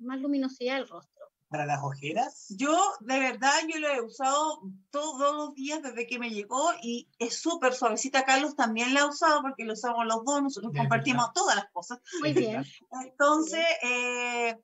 más 0.00 0.20
luminosidad 0.20 0.76
al 0.76 0.88
rostro. 0.88 1.24
¿Para 1.48 1.64
las 1.64 1.80
ojeras? 1.84 2.46
Yo, 2.58 2.76
de 3.00 3.20
verdad, 3.20 3.54
yo 3.72 3.78
lo 3.78 3.88
he 3.88 4.00
usado 4.00 4.60
todos 4.90 5.36
los 5.36 5.54
días 5.54 5.80
desde 5.80 6.08
que 6.08 6.18
me 6.18 6.30
llegó 6.30 6.72
y 6.82 7.08
es 7.20 7.40
súper 7.40 7.72
suavecita. 7.72 8.24
Carlos 8.24 8.56
también 8.56 8.92
la 8.92 9.02
ha 9.02 9.06
usado 9.08 9.42
porque 9.42 9.64
lo 9.64 9.74
usamos 9.74 10.04
los 10.06 10.24
dos, 10.24 10.42
nosotros 10.42 10.72
compartimos 10.76 11.32
todas 11.32 11.54
las 11.54 11.70
cosas. 11.70 12.00
Muy 12.20 12.32
bien. 12.32 12.64
Entonces, 13.04 13.64
eh, 13.84 14.56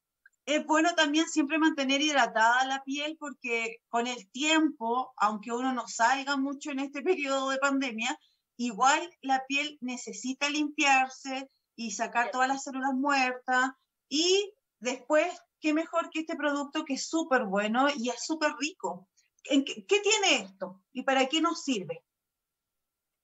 es 0.45 0.67
bueno 0.67 0.93
también 0.97 1.29
siempre 1.29 1.59
mantener 1.59 2.01
hidratada 2.01 2.65
la 2.65 2.83
piel 2.83 3.17
porque 3.21 3.77
con 3.89 4.09
el 4.09 4.29
tiempo, 4.31 5.13
aunque 5.17 5.53
uno 5.53 5.73
no 5.73 5.87
salga 5.87 6.37
mucho 6.37 6.73
en 6.73 6.81
este 6.81 7.03
periodo 7.03 7.51
de 7.51 7.59
pandemia, 7.59 8.19
igual 8.67 9.01
la 9.21 9.45
piel 9.47 9.79
necesita 9.81 10.49
limpiarse 10.49 11.51
y 11.77 11.93
sacar 11.93 12.31
todas 12.31 12.49
las 12.49 12.65
células 12.65 12.95
muertas 12.95 13.71
y 14.09 14.53
después 14.79 15.27
qué 15.61 15.73
mejor 15.73 16.11
que 16.11 16.21
este 16.21 16.37
producto 16.37 16.85
que 16.85 16.95
es 16.95 17.09
súper 17.09 17.45
bueno 17.45 17.89
y 17.97 18.11
es 18.11 18.25
súper 18.25 18.53
rico. 18.59 19.09
¿Qué, 19.43 19.65
¿Qué, 19.65 20.01
tiene 20.01 20.45
esto 20.45 20.83
y 20.93 21.03
para 21.03 21.27
qué 21.27 21.41
nos 21.41 21.63
sirve? 21.65 22.05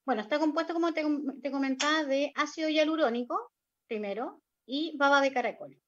Bueno, 0.05 0.23
está 0.23 0.39
compuesto, 0.39 0.73
como 0.73 0.93
te, 0.93 1.05
te 1.43 1.51
comentaba, 1.51 2.05
de 2.05 2.33
ácido 2.35 2.69
hialurónico, 2.71 3.53
primero, 3.87 4.41
y 4.67 4.97
baba 4.97 5.21
de 5.21 5.33
caracol. 5.33 5.79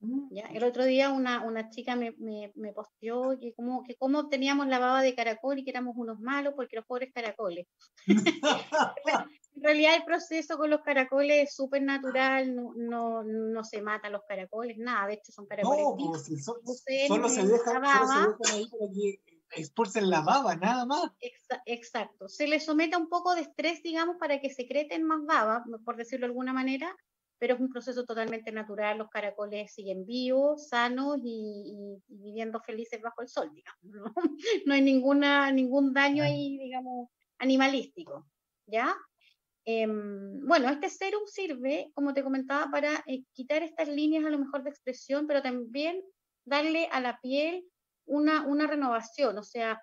Mm. 0.00 0.28
¿Ya? 0.30 0.42
El 0.46 0.62
otro 0.64 0.84
día 0.84 1.10
una, 1.10 1.42
una 1.42 1.70
chica 1.70 1.96
me, 1.96 2.12
me, 2.18 2.52
me 2.54 2.72
posteó 2.72 3.36
que 3.38 3.52
cómo, 3.54 3.82
que 3.82 3.96
cómo 3.96 4.28
teníamos 4.28 4.68
la 4.68 4.78
baba 4.78 5.02
de 5.02 5.14
caracol 5.14 5.58
y 5.58 5.64
que 5.64 5.70
éramos 5.70 5.96
unos 5.96 6.20
malos 6.20 6.54
porque 6.54 6.76
los 6.76 6.86
pobres 6.86 7.12
caracoles. 7.12 7.66
en 9.58 9.64
realidad 9.64 9.96
el 9.96 10.04
proceso 10.04 10.56
con 10.56 10.70
los 10.70 10.82
caracoles 10.82 11.48
es 11.48 11.54
súper 11.56 11.82
natural, 11.82 12.54
no, 12.54 12.72
no, 12.76 13.24
no, 13.24 13.64
se 13.64 13.82
matan 13.82 14.12
los 14.12 14.22
caracoles, 14.28 14.78
nada, 14.78 15.08
de 15.08 15.14
hecho 15.14 15.32
son 15.32 15.46
caracoles. 15.46 15.84
No, 15.84 15.96
pues, 15.96 16.24
si 16.24 16.38
solo, 16.38 17.28
se 17.28 17.46
dejan, 17.46 17.82
baba, 17.82 18.36
ahí 18.52 18.68
para 18.68 18.92
que 18.92 19.20
expulsen 19.56 20.10
la 20.10 20.20
baba, 20.20 20.54
nada 20.54 20.86
más. 20.86 21.10
Exacto, 21.66 22.28
se 22.28 22.46
le 22.46 22.60
somete 22.60 22.94
a 22.94 22.98
un 22.98 23.08
poco 23.08 23.34
de 23.34 23.40
estrés, 23.40 23.82
digamos, 23.82 24.16
para 24.20 24.40
que 24.40 24.50
secreten 24.50 25.02
más 25.02 25.24
baba, 25.26 25.64
por 25.84 25.96
decirlo 25.96 26.26
de 26.26 26.30
alguna 26.30 26.52
manera, 26.52 26.94
pero 27.38 27.54
es 27.54 27.60
un 27.60 27.70
proceso 27.70 28.04
totalmente 28.04 28.50
natural, 28.52 28.98
los 28.98 29.10
caracoles 29.10 29.72
siguen 29.72 30.04
vivos, 30.04 30.68
sanos 30.68 31.18
y, 31.22 31.96
viviendo 32.08 32.60
felices 32.60 33.00
bajo 33.00 33.22
el 33.22 33.28
sol, 33.28 33.50
digamos, 33.54 33.82
¿no? 33.82 34.14
no 34.66 34.74
hay 34.74 34.82
ninguna, 34.82 35.52
ningún 35.52 35.92
daño 35.92 36.24
ahí, 36.24 36.58
digamos, 36.58 37.08
animalístico, 37.38 38.26
¿ya? 38.66 38.94
Em, 39.64 40.46
bueno, 40.46 40.68
este 40.70 40.88
serum 40.88 41.26
sirve, 41.26 41.92
como 41.94 42.14
te 42.14 42.22
comentaba, 42.22 42.70
para 42.70 43.04
eh, 43.06 43.24
quitar 43.32 43.62
estas 43.62 43.88
líneas 43.88 44.24
a 44.24 44.30
lo 44.30 44.38
mejor 44.38 44.62
de 44.62 44.70
expresión, 44.70 45.26
pero 45.26 45.42
también 45.42 46.02
darle 46.44 46.88
a 46.90 47.00
la 47.00 47.20
piel 47.20 47.64
una, 48.06 48.46
una 48.46 48.66
renovación, 48.66 49.36
o 49.38 49.42
sea, 49.42 49.80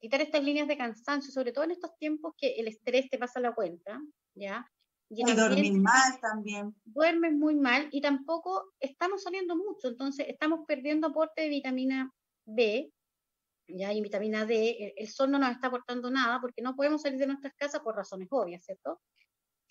quitar 0.00 0.20
estas 0.20 0.42
líneas 0.42 0.66
de 0.66 0.76
cansancio, 0.76 1.30
sobre 1.30 1.52
todo 1.52 1.64
en 1.64 1.70
estos 1.70 1.96
tiempos 1.96 2.34
que 2.36 2.54
el 2.54 2.68
estrés 2.68 3.08
te 3.08 3.18
pasa 3.18 3.38
la 3.38 3.54
cuenta, 3.54 4.00
¿ya? 4.34 4.66
Y, 5.10 5.24
dormir 5.34 5.72
mal 5.72 6.20
también. 6.20 6.74
Duermes 6.84 7.32
muy 7.32 7.56
mal 7.56 7.88
y 7.90 8.00
tampoco 8.00 8.72
estamos 8.78 9.24
saliendo 9.24 9.56
mucho, 9.56 9.88
entonces 9.88 10.26
estamos 10.28 10.60
perdiendo 10.68 11.08
aporte 11.08 11.42
de 11.42 11.48
vitamina 11.48 12.12
B, 12.44 12.92
ya 13.66 13.92
y 13.92 14.00
vitamina 14.00 14.46
D, 14.46 14.94
el, 14.96 15.08
sol 15.08 15.32
no 15.32 15.38
nos 15.40 15.50
está 15.50 15.66
aportando 15.66 16.10
nada 16.10 16.40
porque 16.40 16.62
no 16.62 16.76
podemos 16.76 17.02
salir 17.02 17.18
de 17.18 17.26
nuestras 17.26 17.54
casas 17.54 17.80
por 17.80 17.96
razones 17.96 18.28
obvias, 18.30 18.64
¿cierto? 18.64 19.00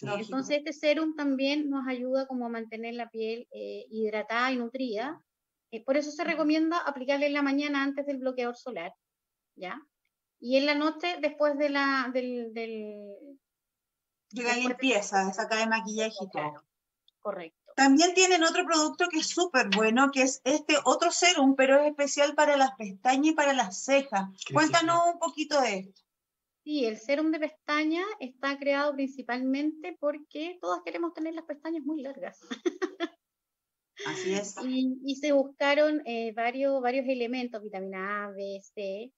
Entonces 0.01 0.57
este 0.57 0.73
serum 0.73 1.15
también 1.15 1.69
nos 1.69 1.87
ayuda 1.87 2.27
como 2.27 2.45
a 2.45 2.49
mantener 2.49 2.95
la 2.95 3.09
piel 3.09 3.47
eh, 3.51 3.85
hidratada 3.89 4.51
y 4.51 4.57
nutrida. 4.57 5.21
Eh, 5.71 5.83
por 5.83 5.97
eso 5.97 6.11
se 6.11 6.23
recomienda 6.23 6.79
aplicarle 6.79 7.27
en 7.27 7.33
la 7.33 7.41
mañana 7.41 7.83
antes 7.83 8.05
del 8.05 8.17
bloqueador 8.17 8.55
solar, 8.55 8.93
¿ya? 9.55 9.81
Y 10.39 10.57
en 10.57 10.65
la 10.65 10.75
noche 10.75 11.17
después 11.21 11.57
de 11.57 11.69
la, 11.69 12.09
del, 12.13 12.53
del 12.53 13.39
de 14.31 14.43
la 14.43 14.55
limpieza, 14.55 15.25
de 15.25 15.33
sacar 15.33 15.59
el 15.59 15.69
maquillaje 15.69 16.17
y 16.21 16.29
todo. 16.29 16.63
Correcto. 17.19 17.59
También 17.75 18.13
tienen 18.13 18.43
otro 18.43 18.65
producto 18.65 19.07
que 19.09 19.19
es 19.19 19.27
súper 19.27 19.69
bueno, 19.75 20.11
que 20.11 20.23
es 20.23 20.41
este 20.43 20.75
otro 20.83 21.11
serum, 21.11 21.55
pero 21.55 21.79
es 21.79 21.87
especial 21.87 22.35
para 22.35 22.57
las 22.57 22.71
pestañas 22.75 23.27
y 23.27 23.31
para 23.31 23.53
las 23.53 23.83
cejas. 23.83 24.29
Cuéntanos 24.53 25.13
un 25.13 25.19
poquito 25.19 25.61
de 25.61 25.79
esto. 25.79 26.01
Sí, 26.63 26.85
el 26.85 26.97
serum 26.97 27.31
de 27.31 27.39
pestaña 27.39 28.03
está 28.19 28.57
creado 28.59 28.93
principalmente 28.93 29.95
porque 29.99 30.57
todas 30.61 30.81
queremos 30.83 31.13
tener 31.13 31.33
las 31.33 31.45
pestañas 31.45 31.83
muy 31.83 32.01
largas. 32.01 32.39
Así 34.05 34.33
es. 34.33 34.55
Y, 34.63 35.15
se 35.15 35.31
buscaron 35.31 36.01
eh, 36.05 36.31
varios, 36.33 36.81
varios 36.81 37.05
elementos, 37.07 37.61
vitamina 37.61 38.25
A, 38.25 38.31
B, 38.31 38.61
C, 38.61 39.11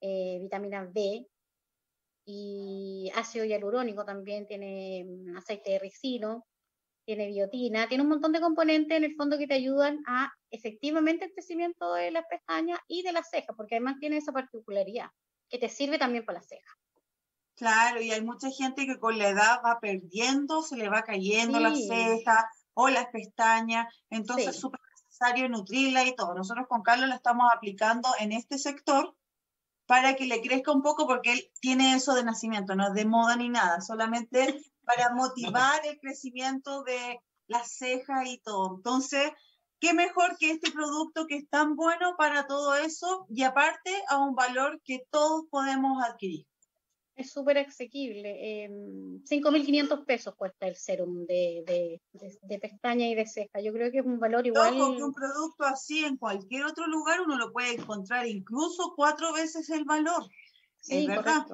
eh, 0.00 0.38
vitamina 0.40 0.84
B, 0.84 1.26
y 2.30 3.10
ácido 3.14 3.46
hialurónico 3.46 4.04
también, 4.04 4.46
tiene 4.46 5.02
mm, 5.08 5.36
aceite 5.38 5.70
de 5.70 5.78
ricino, 5.78 6.46
tiene 7.06 7.26
biotina, 7.26 7.88
tiene 7.88 8.02
un 8.02 8.10
montón 8.10 8.32
de 8.32 8.40
componentes 8.40 8.98
en 8.98 9.04
el 9.04 9.16
fondo 9.16 9.38
que 9.38 9.46
te 9.46 9.54
ayudan 9.54 10.02
a 10.06 10.30
efectivamente 10.50 11.24
el 11.24 11.32
crecimiento 11.32 11.94
de 11.94 12.10
las 12.10 12.26
pestañas 12.26 12.78
y 12.86 13.02
de 13.02 13.12
las 13.12 13.30
cejas, 13.30 13.56
porque 13.56 13.76
además 13.76 13.96
tiene 13.98 14.18
esa 14.18 14.32
particularidad 14.32 15.06
que 15.48 15.56
te 15.56 15.70
sirve 15.70 15.98
también 15.98 16.26
para 16.26 16.40
las 16.40 16.48
cejas. 16.48 16.76
Claro, 17.56 18.02
y 18.02 18.10
hay 18.10 18.20
mucha 18.20 18.50
gente 18.50 18.84
que 18.84 18.98
con 18.98 19.16
la 19.16 19.30
edad 19.30 19.62
va 19.64 19.80
perdiendo, 19.80 20.60
se 20.60 20.76
le 20.76 20.90
va 20.90 21.04
cayendo 21.04 21.58
las 21.60 21.78
cejas 21.86 22.44
o 22.74 22.90
las 22.90 23.06
pestañas, 23.06 23.86
entonces 24.10 24.48
es 24.48 24.60
súper 24.60 24.80
necesario 24.94 25.48
nutrirla 25.48 26.04
y 26.04 26.14
todo. 26.14 26.34
Nosotros 26.34 26.66
con 26.68 26.82
Carlos 26.82 27.08
la 27.08 27.14
estamos 27.14 27.50
aplicando 27.50 28.10
en 28.20 28.32
este 28.32 28.58
sector 28.58 29.14
para 29.88 30.16
que 30.16 30.26
le 30.26 30.42
crezca 30.42 30.70
un 30.70 30.82
poco 30.82 31.06
porque 31.06 31.32
él 31.32 31.50
tiene 31.60 31.94
eso 31.94 32.14
de 32.14 32.22
nacimiento, 32.22 32.76
no 32.76 32.88
es 32.88 32.92
de 32.92 33.06
moda 33.06 33.36
ni 33.36 33.48
nada, 33.48 33.80
solamente 33.80 34.60
para 34.84 35.14
motivar 35.14 35.80
el 35.86 35.98
crecimiento 35.98 36.82
de 36.82 37.18
las 37.46 37.72
cejas 37.72 38.26
y 38.26 38.36
todo. 38.36 38.76
Entonces, 38.76 39.32
qué 39.80 39.94
mejor 39.94 40.36
que 40.36 40.50
este 40.50 40.70
producto 40.72 41.26
que 41.26 41.36
es 41.36 41.48
tan 41.48 41.74
bueno 41.74 42.16
para 42.18 42.46
todo 42.46 42.74
eso 42.74 43.24
y 43.30 43.44
aparte 43.44 43.90
a 44.08 44.18
un 44.18 44.34
valor 44.34 44.78
que 44.84 45.06
todos 45.10 45.46
podemos 45.50 46.04
adquirir. 46.04 46.46
Es 47.18 47.32
súper 47.32 47.58
asequible. 47.58 48.64
Eh, 48.64 48.70
5.500 48.70 50.04
pesos 50.04 50.36
cuesta 50.36 50.68
el 50.68 50.76
serum 50.76 51.26
de, 51.26 51.64
de, 51.66 52.00
de, 52.42 52.58
pestaña 52.60 53.08
y 53.08 53.16
de 53.16 53.26
ceja. 53.26 53.60
Yo 53.60 53.72
creo 53.72 53.90
que 53.90 53.98
es 53.98 54.06
un 54.06 54.20
valor 54.20 54.46
igual. 54.46 54.72
que 54.74 55.02
un 55.02 55.12
producto 55.12 55.64
así 55.64 56.04
en 56.04 56.16
cualquier 56.16 56.64
otro 56.64 56.86
lugar 56.86 57.20
uno 57.20 57.36
lo 57.36 57.52
puede 57.52 57.72
encontrar 57.72 58.28
incluso 58.28 58.92
cuatro 58.94 59.32
veces 59.32 59.68
el 59.70 59.84
valor. 59.84 60.28
Sí, 60.80 61.08
verdad. 61.08 61.44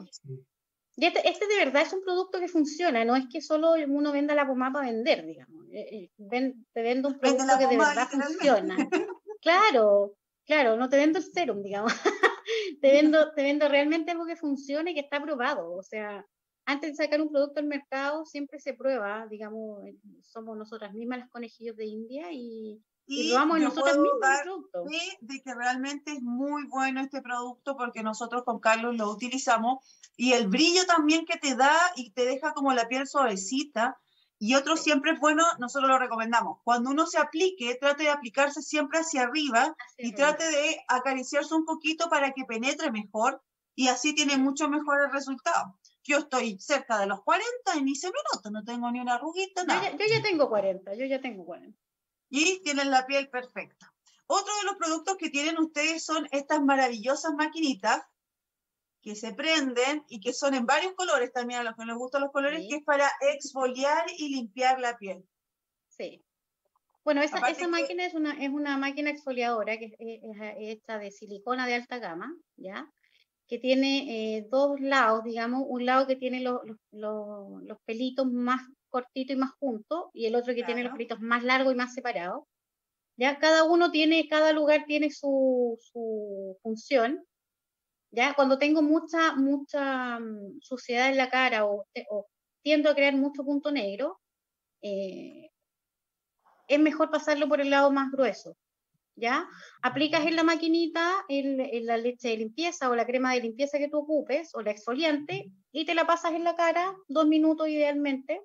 Y 0.96 1.06
este, 1.06 1.26
este, 1.26 1.46
de 1.48 1.64
verdad 1.64 1.80
es 1.80 1.94
un 1.94 2.02
producto 2.02 2.38
que 2.38 2.48
funciona, 2.48 3.02
no 3.06 3.16
es 3.16 3.24
que 3.32 3.40
solo 3.40 3.72
uno 3.88 4.12
venda 4.12 4.34
la 4.34 4.46
pomada 4.46 4.74
para 4.74 4.90
vender, 4.90 5.24
digamos. 5.24 5.66
Eh, 5.72 6.10
eh, 6.30 6.54
te 6.74 6.82
vendo 6.82 7.08
un 7.08 7.18
producto 7.18 7.58
que 7.58 7.66
de 7.66 7.78
verdad 7.78 8.08
funciona. 8.10 8.76
claro, 9.40 10.14
claro, 10.44 10.76
no 10.76 10.90
te 10.90 10.98
vendo 10.98 11.18
el 11.18 11.24
serum, 11.24 11.62
digamos. 11.62 11.92
Te, 12.80 12.92
vendo, 12.92 13.32
te 13.32 13.42
vendo 13.42 13.68
realmente 13.68 14.12
algo 14.12 14.26
que 14.26 14.36
funcione 14.36 14.90
y 14.90 14.94
que 14.94 15.00
está 15.00 15.22
probado. 15.22 15.72
O 15.74 15.82
sea, 15.82 16.24
antes 16.66 16.96
de 16.96 17.04
sacar 17.04 17.20
un 17.20 17.30
producto 17.30 17.60
al 17.60 17.66
mercado, 17.66 18.24
siempre 18.24 18.58
se 18.58 18.74
prueba, 18.74 19.26
digamos, 19.28 19.82
somos 20.22 20.56
nosotras 20.56 20.94
mismas 20.94 21.20
las 21.20 21.30
conejillos 21.30 21.76
de 21.76 21.86
India 21.86 22.32
y, 22.32 22.82
y, 23.06 23.30
probamos 23.30 23.60
nosotras 23.60 23.98
mismas 23.98 24.38
el 24.38 24.44
producto. 24.44 24.84
de 25.20 25.42
que 25.42 25.54
realmente 25.54 26.12
es 26.12 26.22
muy 26.22 26.64
bueno 26.66 27.00
este 27.00 27.20
producto 27.20 27.76
porque 27.76 28.02
nosotros 28.02 28.44
con 28.44 28.60
Carlos 28.60 28.96
lo 28.96 29.10
utilizamos 29.10 29.84
y 30.16 30.32
el 30.32 30.48
brillo 30.48 30.86
también 30.86 31.26
que 31.26 31.38
te 31.38 31.54
da 31.54 31.76
y 31.96 32.12
te 32.12 32.24
deja 32.24 32.54
como 32.54 32.72
la 32.72 32.88
piel 32.88 33.06
suavecita 33.06 33.98
y 34.38 34.54
otro 34.54 34.76
siempre 34.76 35.12
es 35.12 35.20
bueno, 35.20 35.44
nosotros 35.58 35.88
lo 35.88 35.98
recomendamos. 35.98 36.58
Cuando 36.64 36.90
uno 36.90 37.06
se 37.06 37.18
aplique, 37.18 37.76
trate 37.80 38.04
de 38.04 38.10
aplicarse 38.10 38.62
siempre 38.62 38.98
hacia 38.98 39.22
arriba 39.22 39.74
y 39.96 40.12
trate 40.12 40.44
de 40.44 40.84
acariciarse 40.88 41.54
un 41.54 41.64
poquito 41.64 42.08
para 42.08 42.32
que 42.32 42.44
penetre 42.44 42.90
mejor 42.90 43.42
y 43.74 43.88
así 43.88 44.14
tiene 44.14 44.36
mucho 44.36 44.68
mejor 44.68 45.04
el 45.04 45.12
resultado. 45.12 45.78
Yo 46.02 46.18
estoy 46.18 46.58
cerca 46.58 46.98
de 46.98 47.06
los 47.06 47.22
40 47.22 47.48
y 47.76 47.82
ni 47.82 47.94
se 47.94 48.08
me 48.08 48.18
nota, 48.32 48.50
no 48.50 48.62
tengo 48.64 48.90
ni 48.90 49.00
una 49.00 49.14
arruguita, 49.14 49.64
nada. 49.64 49.90
Yo 49.92 50.06
ya, 50.06 50.22
tengo 50.22 50.48
40, 50.48 50.94
yo 50.94 51.06
ya 51.06 51.20
tengo 51.20 51.44
40. 51.46 51.78
Y 52.28 52.60
tienen 52.62 52.90
la 52.90 53.06
piel 53.06 53.30
perfecta. 53.30 53.92
Otro 54.26 54.52
de 54.56 54.64
los 54.64 54.76
productos 54.76 55.16
que 55.16 55.30
tienen 55.30 55.58
ustedes 55.58 56.04
son 56.04 56.26
estas 56.30 56.62
maravillosas 56.62 57.32
maquinitas 57.34 58.02
que 59.04 59.14
se 59.14 59.34
prenden 59.34 60.02
y 60.08 60.18
que 60.18 60.32
son 60.32 60.54
en 60.54 60.64
varios 60.64 60.94
colores 60.94 61.30
también, 61.30 61.60
a 61.60 61.62
los 61.62 61.76
que 61.76 61.84
les 61.84 61.94
gustan 61.94 62.22
los 62.22 62.32
colores, 62.32 62.66
que 62.66 62.76
es 62.76 62.84
para 62.84 63.06
exfoliar 63.34 64.06
y 64.16 64.34
limpiar 64.34 64.80
la 64.80 64.96
piel. 64.96 65.22
Sí. 65.88 66.24
Bueno, 67.04 67.20
esa, 67.20 67.36
esa 67.50 67.68
máquina 67.68 68.06
es, 68.06 68.14
una, 68.14 68.32
es 68.42 68.48
una 68.48 68.78
máquina 68.78 69.10
exfoliadora 69.10 69.76
que 69.76 69.94
es, 69.98 70.20
hecha 70.56 70.98
de 70.98 71.10
silicona 71.10 71.66
de 71.66 71.74
alta 71.74 71.98
gama, 71.98 72.34
¿ya? 72.56 72.90
que 73.46 73.58
tiene 73.58 74.36
eh, 74.38 74.46
dos 74.50 74.80
lados, 74.80 75.22
digamos, 75.22 75.64
un 75.66 75.84
lado 75.84 76.06
que 76.06 76.16
tiene 76.16 76.40
los, 76.40 76.62
los, 76.90 77.78
pelitos 77.84 78.26
más 78.32 78.62
cortitos 78.88 79.36
y 79.36 79.38
más 79.38 79.50
juntos, 79.60 80.06
y 80.14 80.24
el 80.24 80.34
otro 80.34 80.54
que 80.54 80.62
tiene 80.62 80.82
los 80.82 80.92
pelitos 80.92 81.20
más 81.20 81.44
largos 81.44 81.74
y 81.74 81.76
más 81.76 81.92
separados. 81.92 82.44
¿Ya? 83.16 83.38
Cada 83.38 83.64
uno 83.64 83.90
tiene, 83.90 84.26
cada 84.28 84.52
lugar 84.52 84.86
tiene 84.86 85.10
su, 85.10 85.78
su 85.92 86.56
función. 86.62 87.22
¿Ya? 88.14 88.34
Cuando 88.34 88.58
tengo 88.58 88.80
mucha, 88.80 89.34
mucha 89.34 90.20
mm, 90.20 90.60
suciedad 90.60 91.08
en 91.08 91.16
la 91.16 91.28
cara 91.30 91.66
o, 91.66 91.86
o 92.10 92.26
tiendo 92.62 92.88
a 92.88 92.94
crear 92.94 93.16
mucho 93.16 93.44
punto 93.44 93.72
negro, 93.72 94.20
eh, 94.82 95.50
es 96.68 96.78
mejor 96.78 97.10
pasarlo 97.10 97.48
por 97.48 97.60
el 97.60 97.70
lado 97.70 97.90
más 97.90 98.10
grueso. 98.12 98.56
¿Ya? 99.16 99.48
Aplicas 99.82 100.26
en 100.26 100.34
la 100.34 100.42
maquinita 100.42 101.24
en, 101.28 101.86
la 101.86 101.96
leche 101.96 102.28
de 102.28 102.36
limpieza 102.36 102.90
o 102.90 102.96
la 102.96 103.06
crema 103.06 103.32
de 103.32 103.42
limpieza 103.42 103.78
que 103.78 103.88
tú 103.88 103.98
ocupes 103.98 104.52
o 104.54 104.62
la 104.62 104.72
exfoliante 104.72 105.52
y 105.70 105.84
te 105.84 105.94
la 105.94 106.04
pasas 106.04 106.32
en 106.32 106.42
la 106.42 106.56
cara 106.56 106.96
dos 107.06 107.24
minutos 107.28 107.68
idealmente 107.68 108.42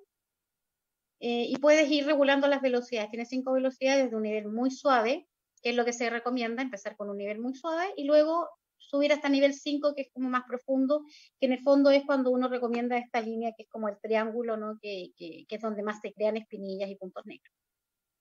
eh, 1.18 1.46
y 1.48 1.56
puedes 1.56 1.90
ir 1.90 2.06
regulando 2.06 2.46
las 2.46 2.62
velocidades. 2.62 3.10
Tiene 3.10 3.26
cinco 3.26 3.52
velocidades 3.52 4.10
de 4.10 4.16
un 4.16 4.22
nivel 4.22 4.46
muy 4.46 4.70
suave, 4.70 5.26
que 5.60 5.70
es 5.70 5.76
lo 5.76 5.84
que 5.84 5.92
se 5.92 6.08
recomienda, 6.08 6.62
empezar 6.62 6.96
con 6.96 7.10
un 7.10 7.16
nivel 7.16 7.40
muy 7.40 7.54
suave 7.54 7.92
y 7.96 8.04
luego 8.04 8.48
subir 8.90 9.12
hasta 9.12 9.28
nivel 9.28 9.54
5, 9.54 9.94
que 9.94 10.02
es 10.02 10.08
como 10.12 10.28
más 10.28 10.44
profundo, 10.46 11.04
que 11.38 11.46
en 11.46 11.52
el 11.52 11.62
fondo 11.62 11.90
es 11.90 12.04
cuando 12.04 12.30
uno 12.30 12.48
recomienda 12.48 12.98
esta 12.98 13.20
línea, 13.20 13.52
que 13.56 13.62
es 13.62 13.68
como 13.68 13.88
el 13.88 13.98
triángulo, 14.00 14.56
¿no? 14.56 14.78
que, 14.80 15.12
que, 15.16 15.44
que 15.48 15.56
es 15.56 15.62
donde 15.62 15.82
más 15.82 16.00
se 16.00 16.12
crean 16.12 16.36
espinillas 16.36 16.90
y 16.90 16.96
puntos 16.96 17.24
negros. 17.24 17.54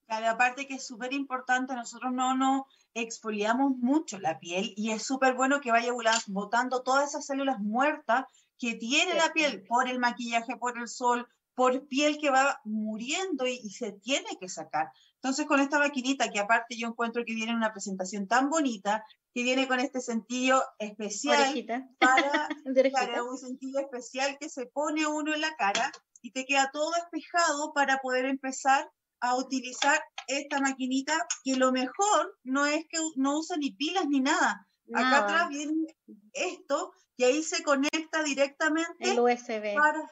Claro, 0.09 0.29
aparte 0.29 0.65
que 0.65 0.75
es 0.75 0.87
súper 0.87 1.13
importante, 1.13 1.75
nosotros 1.75 2.11
no 2.11 2.35
nos 2.35 2.63
exfoliamos 2.95 3.77
mucho 3.77 4.17
la 4.17 4.39
piel 4.39 4.73
y 4.75 4.89
es 4.89 5.03
súper 5.03 5.35
bueno 5.35 5.61
que 5.61 5.71
vaya 5.71 5.91
botando 6.27 6.81
todas 6.81 7.09
esas 7.09 7.27
células 7.27 7.59
muertas 7.59 8.25
que 8.57 8.73
tiene 8.73 9.13
la 9.13 9.31
piel 9.33 9.63
por 9.67 9.87
el 9.87 9.99
maquillaje, 9.99 10.57
por 10.57 10.79
el 10.79 10.87
sol, 10.87 11.27
por 11.59 11.89
piel 11.89 12.19
que 12.19 12.29
va 12.29 12.61
muriendo 12.63 13.45
y, 13.45 13.69
se 13.69 13.91
tiene 13.91 14.29
que 14.39 14.47
sacar. 14.47 14.93
Entonces 15.15 15.45
con 15.45 15.59
esta 15.59 15.77
maquinita, 15.77 16.29
que 16.29 16.39
aparte 16.39 16.77
yo 16.77 16.87
encuentro 16.87 17.25
que 17.25 17.35
viene 17.35 17.51
en 17.51 17.57
una 17.57 17.73
presentación 17.73 18.29
tan 18.29 18.49
bonita, 18.49 19.03
que 19.33 19.43
viene 19.43 19.67
con 19.67 19.81
este 19.81 19.99
sentido 19.99 20.63
especial, 20.77 21.53
para, 21.99 22.47
para 22.93 23.23
un 23.25 23.37
sentido 23.37 23.81
especial 23.81 24.37
que 24.39 24.47
se 24.47 24.67
pone 24.67 25.05
uno 25.05 25.33
en 25.33 25.41
la 25.41 25.53
cara 25.57 25.91
y 26.21 26.31
te 26.31 26.45
queda 26.45 26.69
todo 26.71 26.93
espejado 26.95 27.73
para 27.73 27.97
poder 27.97 28.23
empezar 28.23 28.89
a 29.19 29.35
utilizar 29.35 30.01
esta 30.27 30.61
maquinita 30.61 31.27
que 31.43 31.57
lo 31.57 31.73
mejor 31.73 32.39
no 32.43 32.67
es 32.67 32.85
que 32.87 32.99
no 33.17 33.37
usa 33.37 33.57
ni 33.57 33.71
pilas 33.71 34.07
ni 34.07 34.21
nada. 34.21 34.65
Acá 34.93 35.25
atrás 35.25 35.49
viene 35.49 35.93
esto 36.31 36.93
y 37.17 37.25
ahí 37.25 37.43
se 37.43 37.63
conecta 37.63 38.23
directamente 38.23 39.11
el 39.11 39.19
USB. 39.19 39.75
Para 39.75 40.09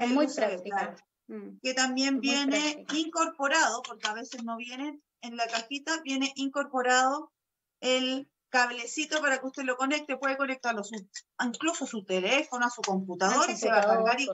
es 0.00 0.10
muy 0.10 0.26
práctica. 0.26 0.96
Mm. 1.28 1.58
Que 1.62 1.74
también 1.74 2.20
viene 2.20 2.84
incorporado, 2.94 3.82
porque 3.82 4.08
a 4.08 4.14
veces 4.14 4.42
no 4.42 4.56
viene 4.56 5.00
en 5.20 5.36
la 5.36 5.46
cajita, 5.46 6.00
viene 6.02 6.32
incorporado 6.34 7.32
el 7.80 8.28
cablecito 8.48 9.20
para 9.20 9.38
que 9.38 9.46
usted 9.46 9.62
lo 9.62 9.76
conecte, 9.76 10.16
puede 10.16 10.36
conectarlo 10.36 10.82
su, 10.82 10.96
incluso 11.44 11.86
su 11.86 12.04
teléfono, 12.04 12.66
a 12.66 12.70
su 12.70 12.82
computador 12.82 13.48
y 13.48 13.56
se 13.56 13.68
va 13.68 13.78
a 13.78 13.86
cargar 13.86 14.20
y 14.20 14.28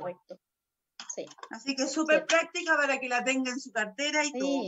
Así 1.51 1.75
que 1.75 1.87
súper 1.87 2.27
práctica 2.27 2.77
para 2.77 2.99
que 2.99 3.09
la 3.09 3.25
tenga 3.25 3.51
en 3.51 3.61
su 3.61 3.73
cartera 3.73 4.25
y 4.25 4.33
todo. 4.33 4.63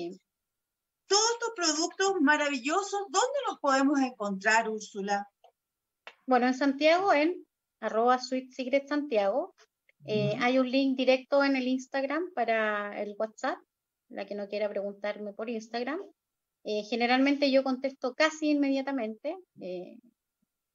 Todos 1.06 1.30
estos 1.32 1.52
productos 1.56 2.20
maravillosos, 2.20 3.06
¿dónde 3.08 3.38
los 3.48 3.58
podemos 3.60 3.98
encontrar, 4.00 4.68
Úrsula? 4.68 5.26
Bueno, 6.26 6.46
en 6.46 6.54
Santiago, 6.54 7.12
en 7.12 7.46
arroba 7.80 8.18
Sweet 8.18 8.52
Secret 8.52 8.88
Santiago. 8.88 9.54
Eh, 10.06 10.34
hay 10.40 10.58
un 10.58 10.70
link 10.70 10.96
directo 10.96 11.44
en 11.44 11.56
el 11.56 11.66
Instagram 11.66 12.32
para 12.34 13.00
el 13.00 13.14
WhatsApp, 13.18 13.58
la 14.08 14.26
que 14.26 14.34
no 14.34 14.48
quiera 14.48 14.68
preguntarme 14.68 15.32
por 15.32 15.50
Instagram. 15.50 16.00
Eh, 16.64 16.82
generalmente 16.88 17.50
yo 17.50 17.62
contesto 17.62 18.14
casi 18.14 18.50
inmediatamente. 18.50 19.36
Eh, 19.60 19.98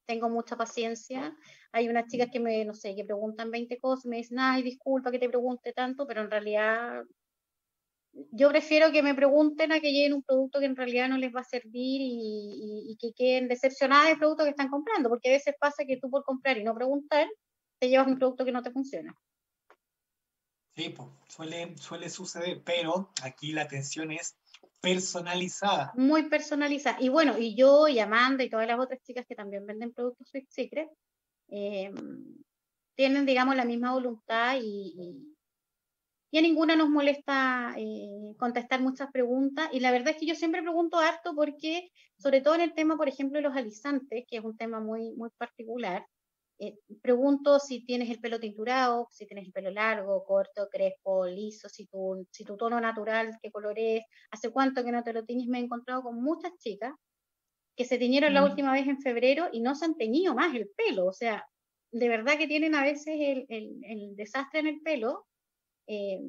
tengo 0.06 0.30
mucha 0.30 0.58
paciencia. 0.58 1.36
Hay 1.72 1.90
unas 1.90 2.08
chicas 2.08 2.30
que 2.32 2.40
me, 2.40 2.66
no 2.66 2.74
sé, 2.74 2.96
que 2.96 3.06
preguntan 3.06 3.52
20 3.52 3.78
cosas 3.80 4.06
y 4.06 4.10
me 4.10 4.18
dicen, 4.18 4.40
ay, 4.40 4.64
disculpa 4.64 5.12
que 5.12 5.20
te 5.20 5.30
pregunte 5.30 5.74
tanto, 5.74 6.06
pero 6.06 6.22
en 6.22 6.32
realidad 6.32 7.04
yo 8.32 8.50
prefiero 8.50 8.92
que 8.92 9.02
me 9.02 9.16
pregunten 9.16 9.72
a 9.72 9.80
que 9.80 9.92
lleguen 9.92 10.14
un 10.14 10.24
producto 10.24 10.60
que 10.60 10.66
en 10.66 10.76
realidad 10.76 11.10
no 11.10 11.18
les 11.18 11.34
va 11.36 11.42
a 11.42 11.46
servir 11.46 12.00
y, 12.02 12.96
que 13.00 13.12
queden 13.14 13.48
decepcionadas 13.48 14.10
del 14.10 14.20
producto 14.20 14.44
que 14.44 14.52
están 14.52 14.70
comprando, 14.70 15.10
porque 15.10 15.30
a 15.30 15.34
veces 15.34 15.56
pasa 15.60 15.84
que 15.86 15.98
tú 15.98 16.10
por 16.10 16.24
comprar 16.24 16.58
y 16.58 16.64
no 16.64 16.76
preguntar, 16.76 17.28
te 17.84 17.90
llevas 17.90 18.08
un 18.08 18.18
producto 18.18 18.46
que 18.46 18.54
no 18.54 18.64
te 18.64 18.72
funciona. 18.72 19.14
Sí, 20.74 20.88
pues, 20.88 21.10
suele, 21.28 21.76
suele 21.76 22.10
suceder, 22.10 22.64
pero 22.64 23.12
aquí 23.22 23.52
la 23.52 23.64
atención 23.64 24.10
es 24.14 24.38
personalizada. 24.80 25.92
Muy 25.94 26.30
personalizada. 26.30 26.96
Y 27.02 27.10
bueno, 27.10 27.38
y 27.38 27.58
yo 27.58 27.90
y 27.90 28.00
Amanda 28.00 28.42
y 28.42 28.50
todas 28.50 28.68
las 28.68 28.80
otras 28.80 29.02
chicas 29.02 29.26
que 29.28 29.36
también 29.36 29.66
venden 29.66 29.92
productos 29.92 30.30
Sweet 30.30 30.50
Secret, 30.50 30.90
eh, 31.50 31.92
tienen, 32.96 33.26
digamos, 33.26 33.58
la 33.58 33.66
misma 33.66 33.92
voluntad 33.92 34.56
y, 34.62 35.36
y, 36.32 36.38
a 36.38 36.42
ninguna 36.42 36.78
nos 36.78 36.88
molesta 36.88 37.76
eh, 37.78 38.34
contestar 38.38 38.80
muchas 38.80 39.12
preguntas. 39.12 39.68
Y 39.74 39.82
la 39.82 39.92
verdad 39.92 40.12
es 40.12 40.18
que 40.22 40.26
yo 40.26 40.36
siempre 40.36 40.62
pregunto 40.62 41.00
harto 41.00 41.36
porque, 41.36 41.92
sobre 42.18 42.40
todo 42.40 42.56
en 42.56 42.62
el 42.62 42.74
tema, 42.74 42.96
por 42.96 43.10
ejemplo, 43.10 43.40
de 43.40 43.44
los 43.44 43.58
alisantes, 43.58 44.24
que 44.26 44.38
es 44.38 44.44
un 44.44 44.56
tema 44.56 44.80
muy, 44.80 45.12
muy 45.16 45.30
particular, 45.38 46.08
eh, 46.60 46.78
pregunto 47.02 47.60
si 47.60 47.84
tienes 47.84 48.10
el 48.10 48.20
pelo 48.20 48.40
tinturado, 48.40 49.08
si 49.12 49.26
tienes 49.26 49.46
el 49.48 49.52
pelo 49.52 49.72
largo, 49.72 50.24
corto, 50.24 50.70
crespo, 50.72 51.26
liso, 51.26 51.68
si 51.68 51.88
tu, 51.88 52.28
si 52.32 52.44
tu 52.44 52.56
tono 52.58 52.80
natural, 52.80 53.38
qué 53.42 53.52
color 53.52 53.78
es, 53.78 54.04
hace 54.32 54.52
cuánto 54.52 54.84
que 54.84 54.92
no 54.92 55.04
te 55.04 55.14
lo 55.14 55.26
tienes. 55.26 55.48
Me 55.48 55.60
he 55.60 55.64
encontrado 55.64 56.04
con 56.04 56.22
muchas 56.22 56.52
chicas 56.60 56.94
que 57.76 57.86
se 57.86 57.98
teñieron 57.98 58.34
la 58.34 58.42
mm. 58.42 58.46
última 58.46 58.74
vez 58.74 58.88
en 58.88 59.02
febrero 59.02 59.50
y 59.52 59.62
no 59.62 59.76
se 59.76 59.86
han 59.86 59.98
teñido 59.98 60.36
más 60.36 60.56
el 60.56 60.70
pelo. 60.76 61.08
O 61.08 61.14
sea, 61.14 61.46
de 61.92 62.10
verdad 62.10 62.38
que 62.38 62.48
tienen 62.48 62.76
a 62.76 62.84
veces 62.84 63.16
el, 63.20 63.46
el, 63.50 64.16
desastre 64.16 64.60
en 64.60 64.68
el 64.68 64.82
pelo 64.82 65.26
eh, 65.88 66.20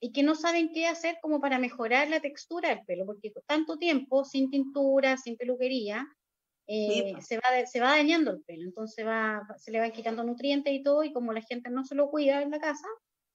y 0.00 0.12
que 0.12 0.22
no 0.22 0.34
saben 0.34 0.72
qué 0.72 0.86
hacer 0.86 1.18
como 1.22 1.40
para 1.40 1.58
mejorar 1.58 2.08
la 2.08 2.20
textura 2.20 2.70
del 2.70 2.84
pelo, 2.86 3.06
porque 3.06 3.32
tanto 3.46 3.76
tiempo 3.76 4.24
sin 4.24 4.50
tintura, 4.50 5.16
sin 5.16 5.36
peluquería, 5.36 6.06
eh, 6.72 7.14
se, 7.20 7.36
va, 7.36 7.66
se 7.66 7.80
va 7.80 7.96
dañando 7.96 8.30
el 8.30 8.42
pelo, 8.42 8.62
entonces 8.62 9.04
va, 9.04 9.44
se 9.58 9.72
le 9.72 9.80
van 9.80 9.90
quitando 9.90 10.22
nutrientes 10.22 10.72
y 10.72 10.84
todo, 10.84 11.02
y 11.02 11.12
como 11.12 11.32
la 11.32 11.42
gente 11.42 11.68
no 11.68 11.84
se 11.84 11.96
lo 11.96 12.08
cuida 12.10 12.42
en 12.42 12.50
la 12.50 12.60
casa, 12.60 12.86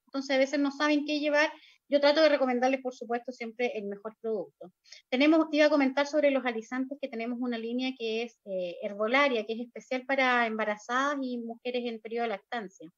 entonces 0.06 0.34
a 0.34 0.40
veces 0.40 0.60
no 0.60 0.72
saben 0.72 1.06
qué 1.06 1.20
llevar. 1.20 1.52
Yo 1.90 2.00
trato 2.00 2.22
de 2.22 2.30
recomendarles, 2.30 2.82
por 2.82 2.96
supuesto, 2.96 3.34
siempre 3.34 3.78
el 3.78 3.86
mejor 3.88 4.16
producto. 4.22 4.72
Tenemos, 5.10 5.50
te 5.50 5.58
iba 5.58 5.66
a 5.66 5.70
comentar 5.70 6.08
sobre 6.08 6.32
los 6.32 6.46
alisantes, 6.46 6.98
que 7.00 7.10
tenemos 7.10 7.38
una 7.42 7.58
línea 7.58 7.92
que 8.00 8.24
es 8.24 8.40
eh, 8.46 8.78
herbolaria, 8.82 9.46
que 9.46 9.54
es 9.54 9.60
especial 9.60 10.06
para 10.06 10.48
embarazadas 10.48 11.18
y 11.22 11.38
mujeres 11.38 11.84
en 11.86 12.00
periodo 12.00 12.24
de 12.24 12.30
lactancia. 12.30 12.90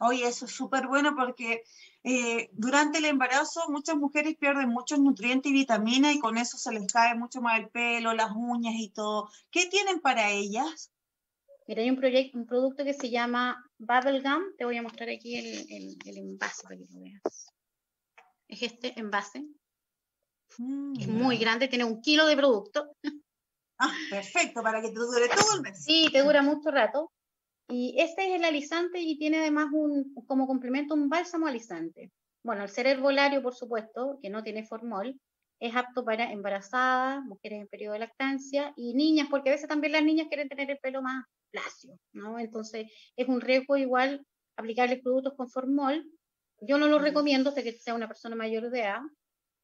Oye, 0.00 0.26
eso 0.26 0.44
es 0.44 0.52
súper 0.52 0.86
bueno 0.86 1.14
porque 1.16 1.62
eh, 2.04 2.50
durante 2.52 2.98
el 2.98 3.06
embarazo 3.06 3.62
muchas 3.68 3.96
mujeres 3.96 4.36
pierden 4.36 4.68
muchos 4.68 4.98
nutrientes 4.98 5.50
y 5.50 5.54
vitaminas 5.54 6.14
y 6.14 6.18
con 6.18 6.38
eso 6.38 6.58
se 6.58 6.72
les 6.72 6.86
cae 6.92 7.14
mucho 7.14 7.40
más 7.40 7.58
el 7.58 7.68
pelo, 7.68 8.12
las 8.12 8.30
uñas 8.34 8.74
y 8.76 8.90
todo. 8.90 9.28
¿Qué 9.50 9.66
tienen 9.66 10.00
para 10.00 10.30
ellas? 10.30 10.92
Mira, 11.66 11.82
hay 11.82 11.90
un, 11.90 11.96
proyecto, 11.96 12.38
un 12.38 12.46
producto 12.46 12.84
que 12.84 12.94
se 12.94 13.10
llama 13.10 13.56
Bubblegum. 13.78 14.56
Te 14.56 14.64
voy 14.64 14.76
a 14.76 14.82
mostrar 14.82 15.08
aquí 15.08 15.36
el, 15.36 15.98
el, 16.04 16.18
envase 16.18 16.62
para 16.62 16.76
que 16.76 16.84
lo 16.92 17.00
veas. 17.00 17.46
Es 18.46 18.62
este 18.62 18.98
envase. 19.00 19.44
Mm, 20.58 21.00
es 21.00 21.08
muy 21.08 21.38
grande, 21.38 21.66
tiene 21.66 21.84
un 21.84 22.00
kilo 22.00 22.26
de 22.26 22.36
producto. 22.36 22.88
Ah, 23.78 23.92
perfecto, 24.08 24.62
para 24.62 24.80
que 24.80 24.88
te 24.88 24.94
dure 24.94 25.28
todo 25.28 25.56
el 25.56 25.62
mes. 25.62 25.84
Sí, 25.84 26.08
te 26.10 26.22
dura 26.22 26.40
mucho 26.40 26.70
rato. 26.70 27.12
Y 27.68 27.96
este 27.98 28.28
es 28.28 28.34
el 28.36 28.44
alisante 28.44 29.00
y 29.00 29.18
tiene 29.18 29.38
además 29.38 29.68
un, 29.72 30.14
como 30.26 30.46
complemento 30.46 30.94
un 30.94 31.08
bálsamo 31.08 31.46
alisante. 31.46 32.12
Bueno, 32.44 32.62
el 32.62 32.68
ser 32.68 32.86
herbolario, 32.86 33.42
por 33.42 33.54
supuesto, 33.54 34.18
que 34.22 34.30
no 34.30 34.42
tiene 34.42 34.64
formol, 34.64 35.18
es 35.58 35.74
apto 35.74 36.04
para 36.04 36.30
embarazadas, 36.30 37.24
mujeres 37.24 37.62
en 37.62 37.68
periodo 37.68 37.94
de 37.94 38.00
lactancia 38.00 38.72
y 38.76 38.94
niñas, 38.94 39.28
porque 39.30 39.50
a 39.50 39.54
veces 39.54 39.68
también 39.68 39.92
las 39.92 40.04
niñas 40.04 40.28
quieren 40.28 40.48
tener 40.48 40.70
el 40.70 40.78
pelo 40.78 41.02
más 41.02 41.24
lacio, 41.52 41.98
¿no? 42.12 42.38
Entonces 42.38 42.86
es 43.16 43.28
un 43.28 43.40
riesgo 43.40 43.76
igual 43.76 44.24
aplicarles 44.56 45.02
productos 45.02 45.34
con 45.34 45.48
formol. 45.48 46.04
Yo 46.60 46.78
no 46.78 46.88
lo 46.88 46.98
recomiendo 46.98 47.50
hasta 47.50 47.62
que 47.62 47.72
sea 47.72 47.94
una 47.94 48.08
persona 48.08 48.36
mayor 48.36 48.70
de 48.70 48.80
edad. 48.80 49.00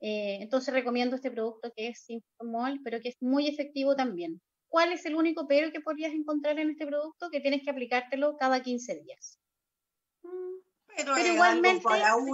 Eh, 0.00 0.38
entonces 0.40 0.74
recomiendo 0.74 1.16
este 1.16 1.30
producto 1.30 1.70
que 1.76 1.88
es 1.88 2.02
sin 2.02 2.20
formol, 2.36 2.80
pero 2.82 3.00
que 3.00 3.10
es 3.10 3.16
muy 3.20 3.46
efectivo 3.46 3.94
también. 3.94 4.40
¿Cuál 4.72 4.90
es 4.90 5.04
el 5.04 5.14
único 5.14 5.46
pero 5.46 5.70
que 5.70 5.82
podrías 5.82 6.14
encontrar 6.14 6.58
en 6.58 6.70
este 6.70 6.86
producto? 6.86 7.28
Que 7.30 7.40
tienes 7.40 7.62
que 7.62 7.70
aplicártelo 7.70 8.38
cada 8.38 8.62
15 8.62 9.02
días. 9.02 9.38
Mm, 10.22 10.54
pero, 10.96 11.18
igualmente, 11.18 11.82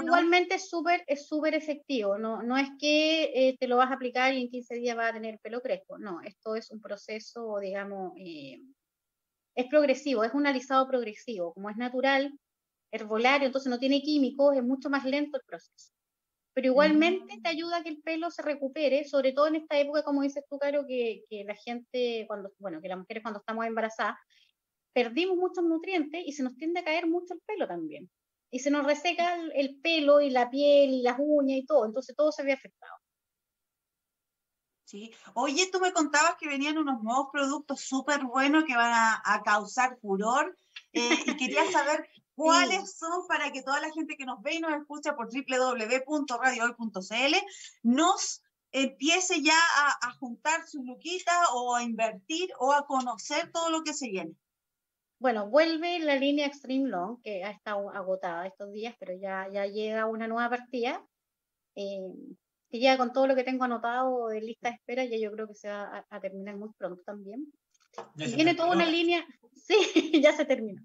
igualmente 0.05 0.55
es 0.55 0.71
súper 0.71 1.03
es 1.09 1.27
súper 1.27 1.55
efectivo, 1.55 2.17
no, 2.17 2.43
no 2.43 2.57
es 2.57 2.69
que 2.79 3.25
eh, 3.35 3.57
te 3.59 3.67
lo 3.67 3.77
vas 3.77 3.91
a 3.91 3.95
aplicar 3.95 4.33
y 4.33 4.43
en 4.43 4.51
15 4.51 4.77
días 4.77 4.97
vas 4.97 5.11
a 5.11 5.15
tener 5.15 5.41
pelo 5.41 5.61
crespo, 5.61 5.99
no, 5.99 6.21
esto 6.21 6.55
es 6.55 6.71
un 6.71 6.81
proceso, 6.81 7.59
digamos, 7.59 8.13
eh, 8.17 8.61
es 9.57 9.67
progresivo, 9.67 10.23
es 10.23 10.33
un 10.33 10.47
alisado 10.47 10.87
progresivo, 10.87 11.53
como 11.55 11.71
es 11.71 11.77
natural, 11.77 12.39
herbolario, 12.93 13.47
entonces 13.47 13.69
no 13.69 13.81
tiene 13.81 14.01
químicos, 14.01 14.57
es 14.57 14.63
mucho 14.63 14.91
más 14.91 15.05
lento 15.05 15.39
el 15.39 15.45
proceso. 15.45 15.91
Pero 16.59 16.73
igualmente 16.73 17.35
te 17.41 17.51
mm. 17.51 17.53
ayuda 17.53 17.77
a 17.77 17.83
que 17.85 17.91
el 17.91 18.03
pelo 18.03 18.33
se 18.33 18.43
recupere, 18.43 19.05
sobre 19.05 19.33
todo 19.33 19.47
en 19.47 19.55
esta 19.55 19.79
época, 19.79 20.03
como 20.03 20.23
dices 20.23 20.43
tú, 20.51 20.59
Caro, 20.59 20.85
que, 20.89 21.23
que 21.31 21.45
la 21.45 21.55
gente, 21.55 22.25
cuando, 22.27 22.51
bueno, 22.59 22.81
que 22.83 22.89
las 22.89 22.99
mujeres 22.99 23.23
cuando 23.23 23.39
estamos 23.39 23.65
embarazadas, 23.65 24.17
perdimos 24.93 25.37
muchos 25.37 25.63
nutrientes 25.63 26.21
y 26.27 26.33
se 26.33 26.43
nos 26.43 26.57
tiende 26.57 26.81
a 26.81 26.85
caer 26.85 27.07
mucho 27.07 27.35
el 27.35 27.41
pelo 27.47 27.69
también. 27.69 28.11
Y 28.51 28.59
se 28.59 28.73
nos 28.73 28.85
reseca 28.85 29.37
el, 29.55 29.79
pelo 29.81 30.21
y 30.21 30.31
la 30.31 30.51
piel 30.51 30.91
y 30.91 31.03
las 31.03 31.15
uñas 31.21 31.59
y 31.59 31.65
todo, 31.65 31.87
entonces 31.87 32.17
todo 32.17 32.33
se 32.33 32.43
ve 32.43 32.55
afectado. 32.55 32.95
Sí. 34.83 35.15
Oye, 35.35 35.71
tú 35.71 35.79
me 35.79 35.93
contabas 35.93 36.35
que 36.41 36.49
venían 36.49 36.77
unos 36.77 37.01
nuevos 37.05 37.29
productos 37.33 37.83
súper 37.83 38.25
buenos 38.25 38.65
que 38.65 38.75
van 38.75 38.95
a, 39.25 39.43
causar 39.45 39.97
furor 40.01 40.57
eh, 40.93 41.19
y 41.25 41.37
quería 41.37 41.63
saber 41.71 42.09
cuáles 42.39 42.97
son 42.97 43.27
para 43.27 43.51
que 43.51 43.63
toda 43.63 43.81
la 43.81 43.91
gente 43.91 44.17
que 44.17 44.25
nos 44.25 44.41
ve 44.43 44.55
y 44.55 44.61
nos 44.61 44.73
escucha 44.73 45.17
por 45.17 45.29
www.radiohoy.cl 45.29 47.35
nos 47.83 48.45
empiece 48.71 49.43
ya 49.43 49.59
a, 49.77 50.09
a 50.09 50.13
juntar 50.13 50.65
sus 50.69 50.85
luquitas 50.85 51.35
o 51.53 51.75
a 51.75 51.83
invertir 51.83 52.49
o 52.61 52.73
a 52.73 52.87
conocer 52.87 53.51
todo 53.51 53.71
lo 53.71 53.83
que 53.83 53.93
se 53.93 54.09
viene. 54.09 54.37
Bueno, 55.19 55.49
vuelve 55.49 55.99
la 55.99 56.15
línea 56.15 56.47
Extreme 56.47 56.89
Long, 56.89 57.21
que 57.21 57.43
ha 57.43 57.51
estado 57.51 57.91
agotada 57.91 58.47
estos 58.47 58.73
días, 58.73 58.95
pero 59.01 59.15
ya, 59.21 59.49
ya 59.53 59.67
llega 59.67 60.07
una 60.07 60.29
nueva 60.29 60.49
partida, 60.49 61.05
eh, 61.75 61.99
que 62.71 62.79
llega 62.79 62.97
con 62.97 63.13
todo 63.13 63.27
lo 63.27 63.35
que 63.35 63.43
tengo 63.43 63.65
anotado 63.65 64.29
de 64.29 64.41
lista 64.41 64.69
de 64.69 64.77
espera, 64.77 65.05
ya 65.07 65.19
yo 65.19 65.33
creo 65.33 65.49
que 65.49 65.57
se 65.57 65.69
va 65.69 66.07
a, 66.09 66.21
terminar 66.21 66.57
muy 66.57 66.69
pronto 66.79 67.03
también. 67.03 67.53
y 68.17 68.37
viene 68.37 68.55
toda 68.55 68.71
una 68.71 68.87
línea, 68.87 69.27
sí, 69.55 70.21
ya 70.23 70.37
se 70.37 70.45
terminó. 70.45 70.81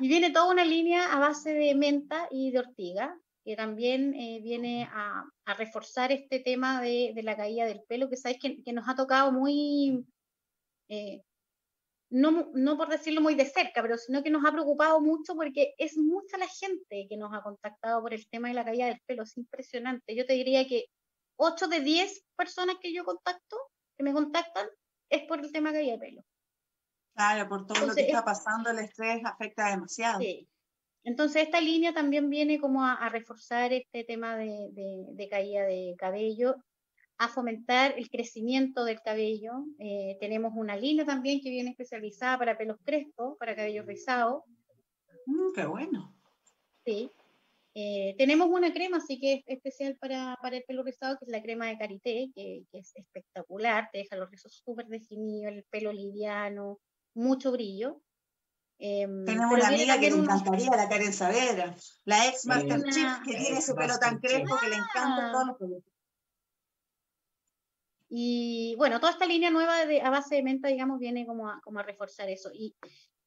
Y 0.00 0.08
viene 0.08 0.30
toda 0.30 0.50
una 0.50 0.64
línea 0.64 1.12
a 1.12 1.18
base 1.18 1.52
de 1.52 1.74
menta 1.74 2.26
y 2.30 2.50
de 2.50 2.58
ortiga, 2.60 3.18
que 3.44 3.54
también 3.54 4.14
eh, 4.14 4.40
viene 4.42 4.84
a, 4.84 5.24
a, 5.44 5.54
reforzar 5.54 6.10
este 6.12 6.40
tema 6.40 6.80
de, 6.80 7.12
de, 7.14 7.22
la 7.22 7.36
caída 7.36 7.66
del 7.66 7.82
pelo, 7.82 8.08
que 8.08 8.16
sabes 8.16 8.38
que, 8.40 8.62
que 8.62 8.72
nos 8.72 8.88
ha 8.88 8.94
tocado 8.94 9.32
muy, 9.32 10.04
eh, 10.88 11.22
no, 12.10 12.50
no 12.54 12.76
por 12.76 12.88
decirlo 12.88 13.20
muy 13.20 13.34
de 13.34 13.44
cerca, 13.44 13.82
pero 13.82 13.96
sino 13.96 14.22
que 14.22 14.30
nos 14.30 14.44
ha 14.44 14.52
preocupado 14.52 15.00
mucho 15.00 15.34
porque 15.34 15.74
es 15.78 15.96
mucha 15.96 16.36
la 16.38 16.48
gente 16.48 17.06
que 17.08 17.16
nos 17.16 17.32
ha 17.32 17.42
contactado 17.42 18.02
por 18.02 18.12
el 18.12 18.26
tema 18.28 18.48
de 18.48 18.54
la 18.54 18.64
caída 18.64 18.86
del 18.86 19.00
pelo, 19.06 19.22
es 19.22 19.36
impresionante. 19.36 20.16
Yo 20.16 20.26
te 20.26 20.32
diría 20.32 20.66
que 20.66 20.86
8 21.36 21.68
de 21.68 21.80
10 21.80 22.24
personas 22.36 22.76
que 22.80 22.92
yo 22.92 23.04
contacto, 23.04 23.56
que 23.96 24.02
me 24.02 24.12
contactan, 24.12 24.66
es 25.08 25.22
por 25.26 25.40
el 25.40 25.52
tema 25.52 25.72
de 25.72 25.78
caída 25.78 25.92
de 25.92 25.98
pelo. 25.98 26.24
Claro, 27.14 27.48
por 27.48 27.66
todo 27.66 27.86
lo 27.86 27.94
que 27.94 28.02
está 28.02 28.24
pasando, 28.24 28.70
el 28.70 28.78
estrés 28.78 29.20
afecta 29.24 29.68
demasiado. 29.68 30.20
Sí. 30.20 30.48
Entonces, 31.02 31.42
esta 31.44 31.60
línea 31.60 31.92
también 31.92 32.28
viene 32.28 32.60
como 32.60 32.84
a, 32.84 33.08
reforzar 33.08 33.72
este 33.72 34.04
tema 34.04 34.36
de, 34.36 34.68
de, 35.12 35.28
caída 35.28 35.64
de 35.64 35.94
cabello 35.98 36.56
a 37.18 37.28
fomentar 37.28 37.94
el 37.98 38.10
crecimiento 38.10 38.84
del 38.84 39.00
cabello. 39.00 39.64
Eh, 39.78 40.16
tenemos 40.20 40.52
una 40.54 40.76
línea 40.76 41.04
también 41.04 41.40
que 41.40 41.50
viene 41.50 41.70
especializada 41.70 42.38
para 42.38 42.56
pelos 42.56 42.78
crespos, 42.84 43.36
para 43.38 43.56
cabello 43.56 43.82
rizado. 43.82 44.44
Mm, 45.26 45.52
¡Qué 45.54 45.66
bueno! 45.66 46.14
Sí. 46.84 47.10
Eh, 47.74 48.14
tenemos 48.18 48.48
una 48.48 48.72
crema, 48.72 48.96
así 48.96 49.20
que 49.20 49.34
es 49.34 49.42
especial 49.46 49.96
para, 49.96 50.36
para, 50.42 50.56
el 50.56 50.64
pelo 50.64 50.82
rizado, 50.82 51.16
que 51.18 51.26
es 51.26 51.30
la 51.30 51.42
crema 51.42 51.66
de 51.66 51.78
Karité, 51.78 52.30
que, 52.34 52.64
es 52.72 52.92
espectacular, 52.96 53.88
te 53.92 53.98
deja 53.98 54.16
los 54.16 54.30
rizos 54.30 54.60
súper 54.64 54.86
definidos, 54.86 55.52
el 55.52 55.64
pelo 55.64 55.92
liviano, 55.92 56.80
mucho 57.14 57.52
brillo. 57.52 58.00
Em, 58.78 59.24
tenemos 59.26 59.52
una 59.52 59.68
amiga 59.68 59.98
que 60.00 60.10
le 60.10 60.16
encantaría, 60.16 60.70
la 60.70 60.88
Karen 60.88 61.12
Saavedra, 61.12 61.74
la 62.04 62.26
ex 62.28 62.46
Master 62.46 62.82
Chief, 62.84 63.20
que 63.24 63.34
tiene 63.34 63.58
ese 63.58 63.74
pelo 63.74 63.98
tan 63.98 64.18
crespo 64.18 64.56
que 64.58 64.68
le 64.68 64.76
encanta 64.76 65.32
todos 65.32 65.46
los 65.48 65.56
productos. 65.58 65.92
Y 68.08 68.74
bueno, 68.76 68.98
toda 68.98 69.12
esta 69.12 69.26
línea 69.26 69.50
nueva 69.50 69.84
de, 69.86 70.00
a 70.00 70.10
base 70.10 70.34
de 70.34 70.42
menta, 70.42 70.68
digamos, 70.68 70.98
viene 70.98 71.26
como 71.26 71.48
a, 71.48 71.60
como 71.62 71.78
a 71.78 71.82
reforzar 71.82 72.28
eso. 72.28 72.50
Y, 72.52 72.74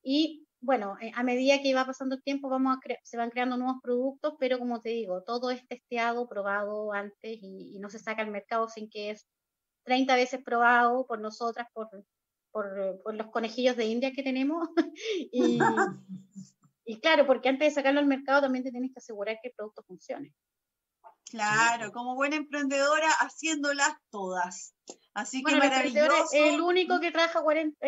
y 0.02 0.46
bueno, 0.60 0.98
eh, 1.02 1.12
a 1.16 1.24
medida 1.24 1.62
que 1.62 1.76
va 1.76 1.86
pasando 1.86 2.16
el 2.16 2.24
tiempo, 2.24 2.50
vamos 2.50 2.78
a 2.78 2.80
se 3.04 3.18
van 3.18 3.30
creando 3.30 3.58
nuevos 3.58 3.82
productos, 3.82 4.34
pero 4.40 4.60
como 4.60 4.82
te 4.82 4.90
digo, 4.90 5.22
todo 5.24 5.52
es 5.52 5.68
testeado, 5.68 6.28
probado 6.28 6.94
antes 6.94 7.40
y, 7.42 7.78
no 7.80 7.90
se 7.90 8.00
saca 8.00 8.22
al 8.22 8.32
mercado 8.32 8.70
sin 8.70 8.90
que 8.90 9.10
es 9.12 9.28
30 9.84 10.16
veces 10.16 10.42
probado 10.44 11.06
por 11.06 11.20
nosotras, 11.20 11.68
por, 11.74 11.90
por, 12.54 13.02
por 13.04 13.16
los 13.16 13.28
conejillos 13.32 13.76
de 13.76 13.86
India 13.86 14.14
que 14.14 14.24
tenemos. 14.24 14.70
y, 15.32 15.60
y 16.86 17.00
claro, 17.02 17.28
porque 17.28 17.50
antes 17.50 17.70
de 17.70 17.76
sacarlo 17.76 18.00
al 18.00 18.08
mercado 18.08 18.44
también 18.44 18.64
te 18.64 18.72
tienes 18.72 18.94
que 18.94 19.00
asegurar 19.00 19.40
que 19.42 19.50
el 19.50 19.56
producto 19.56 19.84
funcione. 19.84 20.34
Claro, 21.30 21.92
como 21.92 22.14
buena 22.14 22.36
emprendedora, 22.36 23.10
haciéndolas 23.20 23.96
todas. 24.12 24.76
Así 25.16 25.44
que 25.44 25.56
maravilloso. 25.56 26.28
El 26.32 26.62
único 26.62 27.00
que 27.00 27.12
trabaja 27.12 27.42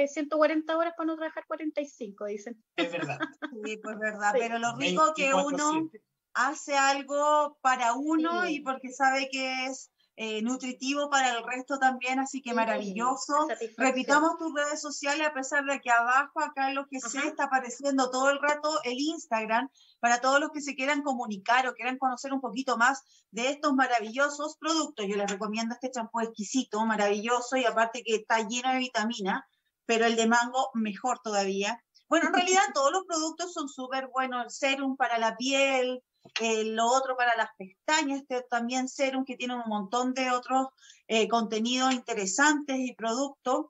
140 0.08 0.74
eh, 0.74 0.76
horas 0.76 0.94
para 0.98 1.08
no 1.08 1.16
trabajar 1.16 1.46
45, 1.46 2.26
dicen. 2.26 2.64
Es 2.76 2.92
verdad. 2.92 3.20
Sí, 3.64 3.78
pues 3.78 3.98
verdad, 4.00 4.34
pero 4.34 4.60
lo 4.60 4.76
rico 4.76 5.14
que 5.16 5.34
uno 5.34 5.90
hace 6.34 6.76
algo 6.76 7.58
para 7.62 7.94
uno 7.94 8.48
y 8.48 8.60
porque 8.62 8.92
sabe 8.92 9.30
que 9.32 9.68
es 9.68 9.92
eh, 10.18 10.42
nutritivo 10.42 11.10
para 11.10 11.38
el 11.38 11.44
resto 11.44 11.78
también, 11.78 12.20
así 12.20 12.42
que 12.42 12.54
maravilloso. 12.54 13.48
Repitamos 13.78 14.38
tus 14.38 14.54
redes 14.54 14.80
sociales, 14.80 15.28
a 15.28 15.34
pesar 15.34 15.66
de 15.66 15.82
que 15.82 15.92
abajo, 15.92 16.40
acá 16.40 16.70
en 16.70 16.76
lo 16.76 16.88
que 16.88 17.02
se 17.02 17.20
está 17.20 17.46
apareciendo 17.46 18.10
todo 18.10 18.30
el 18.30 18.40
rato, 18.40 18.80
el 18.84 18.98
Instagram, 18.98 19.70
para 20.00 20.22
todos 20.22 20.40
los 20.40 20.52
que 20.52 20.62
se 20.62 20.76
quieran 20.76 21.02
comunicar 21.02 21.68
o 21.68 21.74
quieran 21.74 21.98
conocer 21.98 22.32
un 22.32 22.40
poquito 22.40 22.78
más 22.78 23.04
de 23.32 23.50
estos 23.50 23.74
maravillosos 23.74 24.56
productos. 24.58 25.06
Yo 25.06 25.18
les 25.18 25.30
recomiendo 25.30 25.74
este 25.74 25.92
champú 25.92 26.22
exquisito, 26.22 26.86
maravilloso, 26.86 27.58
y 27.58 27.66
aparte 27.66 28.02
que 28.04 28.16
está 28.16 28.48
lleno 28.48 28.72
de 28.72 28.80
vitamina, 28.80 29.46
pero 29.86 30.06
el 30.06 30.16
de 30.16 30.28
mango 30.28 30.70
mejor 30.76 31.20
todavía. 31.24 31.84
Bueno, 32.08 32.28
en 32.28 32.34
realidad 32.34 32.62
todos 32.74 32.94
los 32.94 33.04
productos 33.06 33.52
son 33.52 33.68
súper 33.68 34.08
buenos, 34.08 34.46
el 34.46 34.52
serum 34.52 34.96
para 34.96 35.18
la 35.18 35.36
piel, 35.36 36.02
eh, 36.42 36.66
lo 36.66 36.88
otro 36.88 37.16
para 37.16 37.36
las 37.36 37.50
pestañas, 37.58 38.22
este 38.22 38.42
también 38.50 38.88
serum 38.88 39.26
que 39.26 39.38
tiene 39.38 39.56
un 39.56 39.68
montón 39.68 40.14
de 40.14 40.32
otros 40.32 40.68
eh, 41.08 41.28
contenidos 41.28 41.94
interesantes 41.94 42.78
y 42.78 42.94
productos 42.94 43.68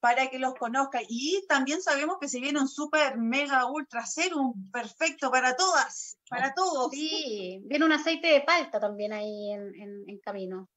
para 0.00 0.28
que 0.28 0.38
los 0.38 0.54
conozcan. 0.54 1.02
Y 1.08 1.44
también 1.48 1.82
sabemos 1.82 2.18
que 2.20 2.28
se 2.28 2.40
viene 2.40 2.60
un 2.60 2.68
super 2.68 3.18
mega 3.18 3.66
ultra 3.70 4.06
serum 4.06 4.70
perfecto 4.70 5.30
para 5.30 5.56
todas, 5.56 6.18
para 6.28 6.54
todos. 6.54 6.90
Sí, 6.90 7.60
viene 7.64 7.84
un 7.84 7.92
aceite 7.92 8.28
de 8.28 8.40
palta 8.42 8.80
también 8.80 9.12
ahí 9.12 9.52
en, 9.52 10.18
camino. 10.22 10.68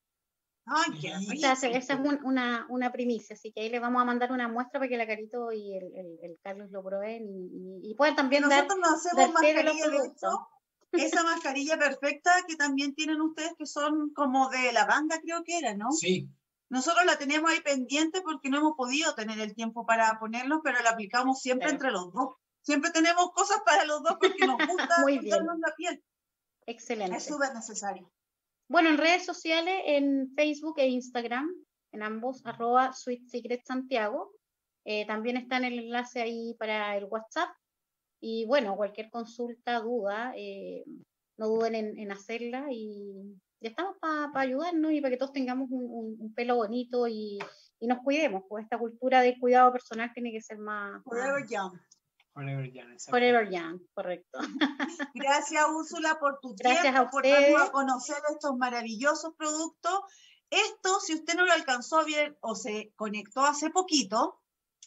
Ay, 0.65 0.99
qué 1.01 1.11
esa, 1.33 1.67
es 1.67 1.89
una, 2.23 2.67
una, 2.69 2.91
primicia, 2.91 3.33
así 3.33 3.51
que 3.51 3.61
ahí 3.61 3.69
le 3.69 3.79
vamos 3.79 4.01
a 4.01 4.05
mandar 4.05 4.31
una 4.31 4.47
muestra 4.47 4.79
para 4.79 4.87
que 4.87 4.97
la 4.97 5.07
Carito 5.07 5.51
y 5.51 5.75
el, 5.75 6.19
el, 6.21 6.37
Carlos 6.43 6.69
lo 6.69 6.83
prueben 6.83 7.23
y, 7.27 7.89
y, 7.89 7.95
puedan 7.95 8.15
también 8.15 8.43
Nosotros 8.43 8.67
dar, 8.67 8.77
nos 8.77 9.05
hacemos 9.05 9.33
mascarilla 9.33 9.89
de 9.89 10.07
hecho, 10.07 10.47
esa 10.91 11.23
mascarilla 11.23 11.77
perfecta 11.77 12.31
que 12.47 12.55
también 12.55 12.93
tienen 12.95 13.21
ustedes 13.21 13.53
que 13.57 13.65
son 13.65 14.13
como 14.13 14.49
de 14.49 14.71
lavanda 14.71 15.19
creo 15.21 15.43
que 15.43 15.57
era, 15.57 15.75
¿no? 15.75 15.91
Sí, 15.91 16.29
nosotros 16.71 17.03
la 17.05 17.17
tenemos 17.17 17.51
ahí 17.51 17.59
pendiente 17.59 18.21
porque 18.21 18.49
no 18.49 18.59
hemos 18.59 18.77
podido 18.77 19.13
tener 19.13 19.37
el 19.39 19.53
tiempo 19.53 19.85
para 19.85 20.17
ponerlo, 20.19 20.61
pero 20.63 20.81
la 20.81 20.91
aplicamos 20.91 21.41
siempre 21.41 21.69
entre 21.69 21.91
los 21.91 22.13
dos. 22.13 22.35
Siempre 22.61 22.91
tenemos 22.91 23.29
cosas 23.33 23.57
para 23.65 23.83
los 23.83 24.01
dos 24.01 24.15
porque 24.17 24.47
nos 24.47 24.55
gusta 24.55 24.87
Muy 25.03 25.19
bien. 25.19 25.45
la 25.45 25.75
piel. 25.75 26.01
Excelente. 26.65 27.17
Es 27.17 27.25
súper 27.25 27.53
necesario. 27.53 28.09
Bueno, 28.69 28.87
en 28.87 28.97
redes 28.97 29.25
sociales, 29.25 29.81
en 29.85 30.33
Facebook 30.33 30.75
e 30.77 30.87
Instagram, 30.87 31.53
en 31.91 32.03
ambos, 32.03 32.41
arroba 32.45 32.93
Sweet 32.93 33.27
Secret 33.27 33.65
Santiago. 33.65 34.31
Eh, 34.85 35.05
también 35.05 35.35
está 35.35 35.57
en 35.57 35.65
el 35.65 35.79
enlace 35.79 36.21
ahí 36.21 36.55
para 36.57 36.95
el 36.95 37.03
WhatsApp. 37.03 37.49
Y 38.21 38.45
bueno, 38.45 38.75
cualquier 38.75 39.09
consulta, 39.09 39.79
duda, 39.79 40.33
eh, 40.37 40.85
no 41.37 41.47
duden 41.47 41.75
en, 41.75 41.99
en 41.99 42.11
hacerla 42.11 42.67
y 42.69 43.35
ya 43.61 43.69
estamos 43.69 43.95
para 43.99 44.31
ayudarnos 44.39 44.91
y 44.91 45.01
para 45.01 45.11
que 45.11 45.17
todos 45.17 45.33
tengamos 45.33 45.69
un, 45.69 46.33
pelo 46.35 46.55
bonito 46.55 47.07
y, 47.07 47.39
nos 47.81 47.99
cuidemos, 48.03 48.43
pues 48.47 48.63
esta 48.63 48.77
cultura 48.77 49.21
de 49.21 49.39
cuidado 49.39 49.71
personal 49.71 50.11
tiene 50.13 50.31
que 50.31 50.41
ser 50.41 50.57
más... 50.59 51.03
Forever 51.03 51.47
young. 51.47 51.79
Forever 52.33 52.71
young, 52.71 52.97
Forever 53.09 53.49
young, 53.49 53.79
correcto. 53.93 54.39
Gracias 55.15 55.63
Úrsula 55.67 56.17
por 56.19 56.39
tu 56.39 56.55
Gracias 56.55 56.83
tiempo, 56.83 56.99
a 56.99 57.15
ustedes. 57.15 57.53
por 57.53 57.71
conocer 57.71 58.17
estos 58.31 58.55
maravillosos 58.55 59.33
productos. 59.35 59.99
Esto, 60.49 60.99
si 60.99 61.15
usted 61.15 61.35
no 61.35 61.45
lo 61.45 61.53
alcanzó 61.53 61.99
a 61.99 62.05
ver 62.05 62.37
o 62.41 62.55
se 62.55 62.93
conectó 62.95 63.41
hace 63.41 63.69
poquito, 63.69 64.40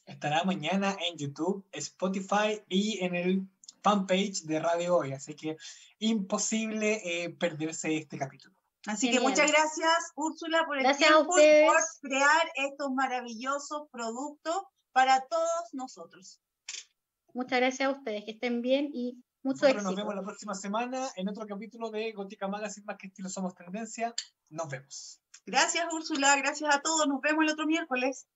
estará 0.07 0.45
mañana 0.45 0.97
en 1.09 1.17
YouTube, 1.17 1.65
Spotify 1.73 2.63
y 2.69 3.05
en 3.05 3.15
el 3.15 3.49
fanpage 3.83 4.43
de 4.45 4.61
Radio 4.61 4.97
Hoy, 4.97 5.13
así 5.13 5.35
que 5.35 5.57
imposible 5.99 7.01
eh, 7.05 7.31
perderse 7.31 7.97
este 7.97 8.19
capítulo. 8.19 8.55
Así 8.87 9.11
que 9.11 9.21
muchas 9.21 9.51
gracias, 9.51 10.13
Úrsula, 10.15 10.65
por 10.67 10.79
el 10.79 10.97
tiempo 10.97 11.39
y 11.39 11.67
por 11.67 11.77
crear 12.03 12.53
estos 12.55 12.91
maravillosos 12.93 13.89
productos 13.91 14.63
para 14.93 15.27
todos 15.27 15.73
nosotros. 15.73 16.41
Muchas 17.33 17.61
gracias 17.61 17.89
a 17.89 17.93
ustedes, 17.93 18.25
que 18.25 18.33
estén 18.33 18.61
bien 18.61 18.91
y 18.93 19.23
mucho 19.43 19.67
éxito. 19.67 19.85
Nos 19.85 19.97
vemos 19.97 20.15
la 20.15 20.23
próxima 20.23 20.55
semana 20.55 21.09
en 21.17 21.29
otro 21.29 21.47
capítulo 21.47 21.91
de 21.91 22.13
Gótica 22.13 22.47
Magazine, 22.47 22.85
más 22.87 22.97
que 22.99 23.09
estilo 23.09 23.29
somos 23.29 23.55
tendencia. 23.55 24.15
Nos 24.51 24.69
vemos. 24.69 25.21
Gracias, 25.47 25.87
Úrsula. 25.93 26.37
Gracias 26.37 26.75
a 26.75 26.81
todos. 26.81 27.07
Nos 27.07 27.21
vemos 27.21 27.45
el 27.45 27.51
otro 27.51 27.67
miércoles. 27.67 28.27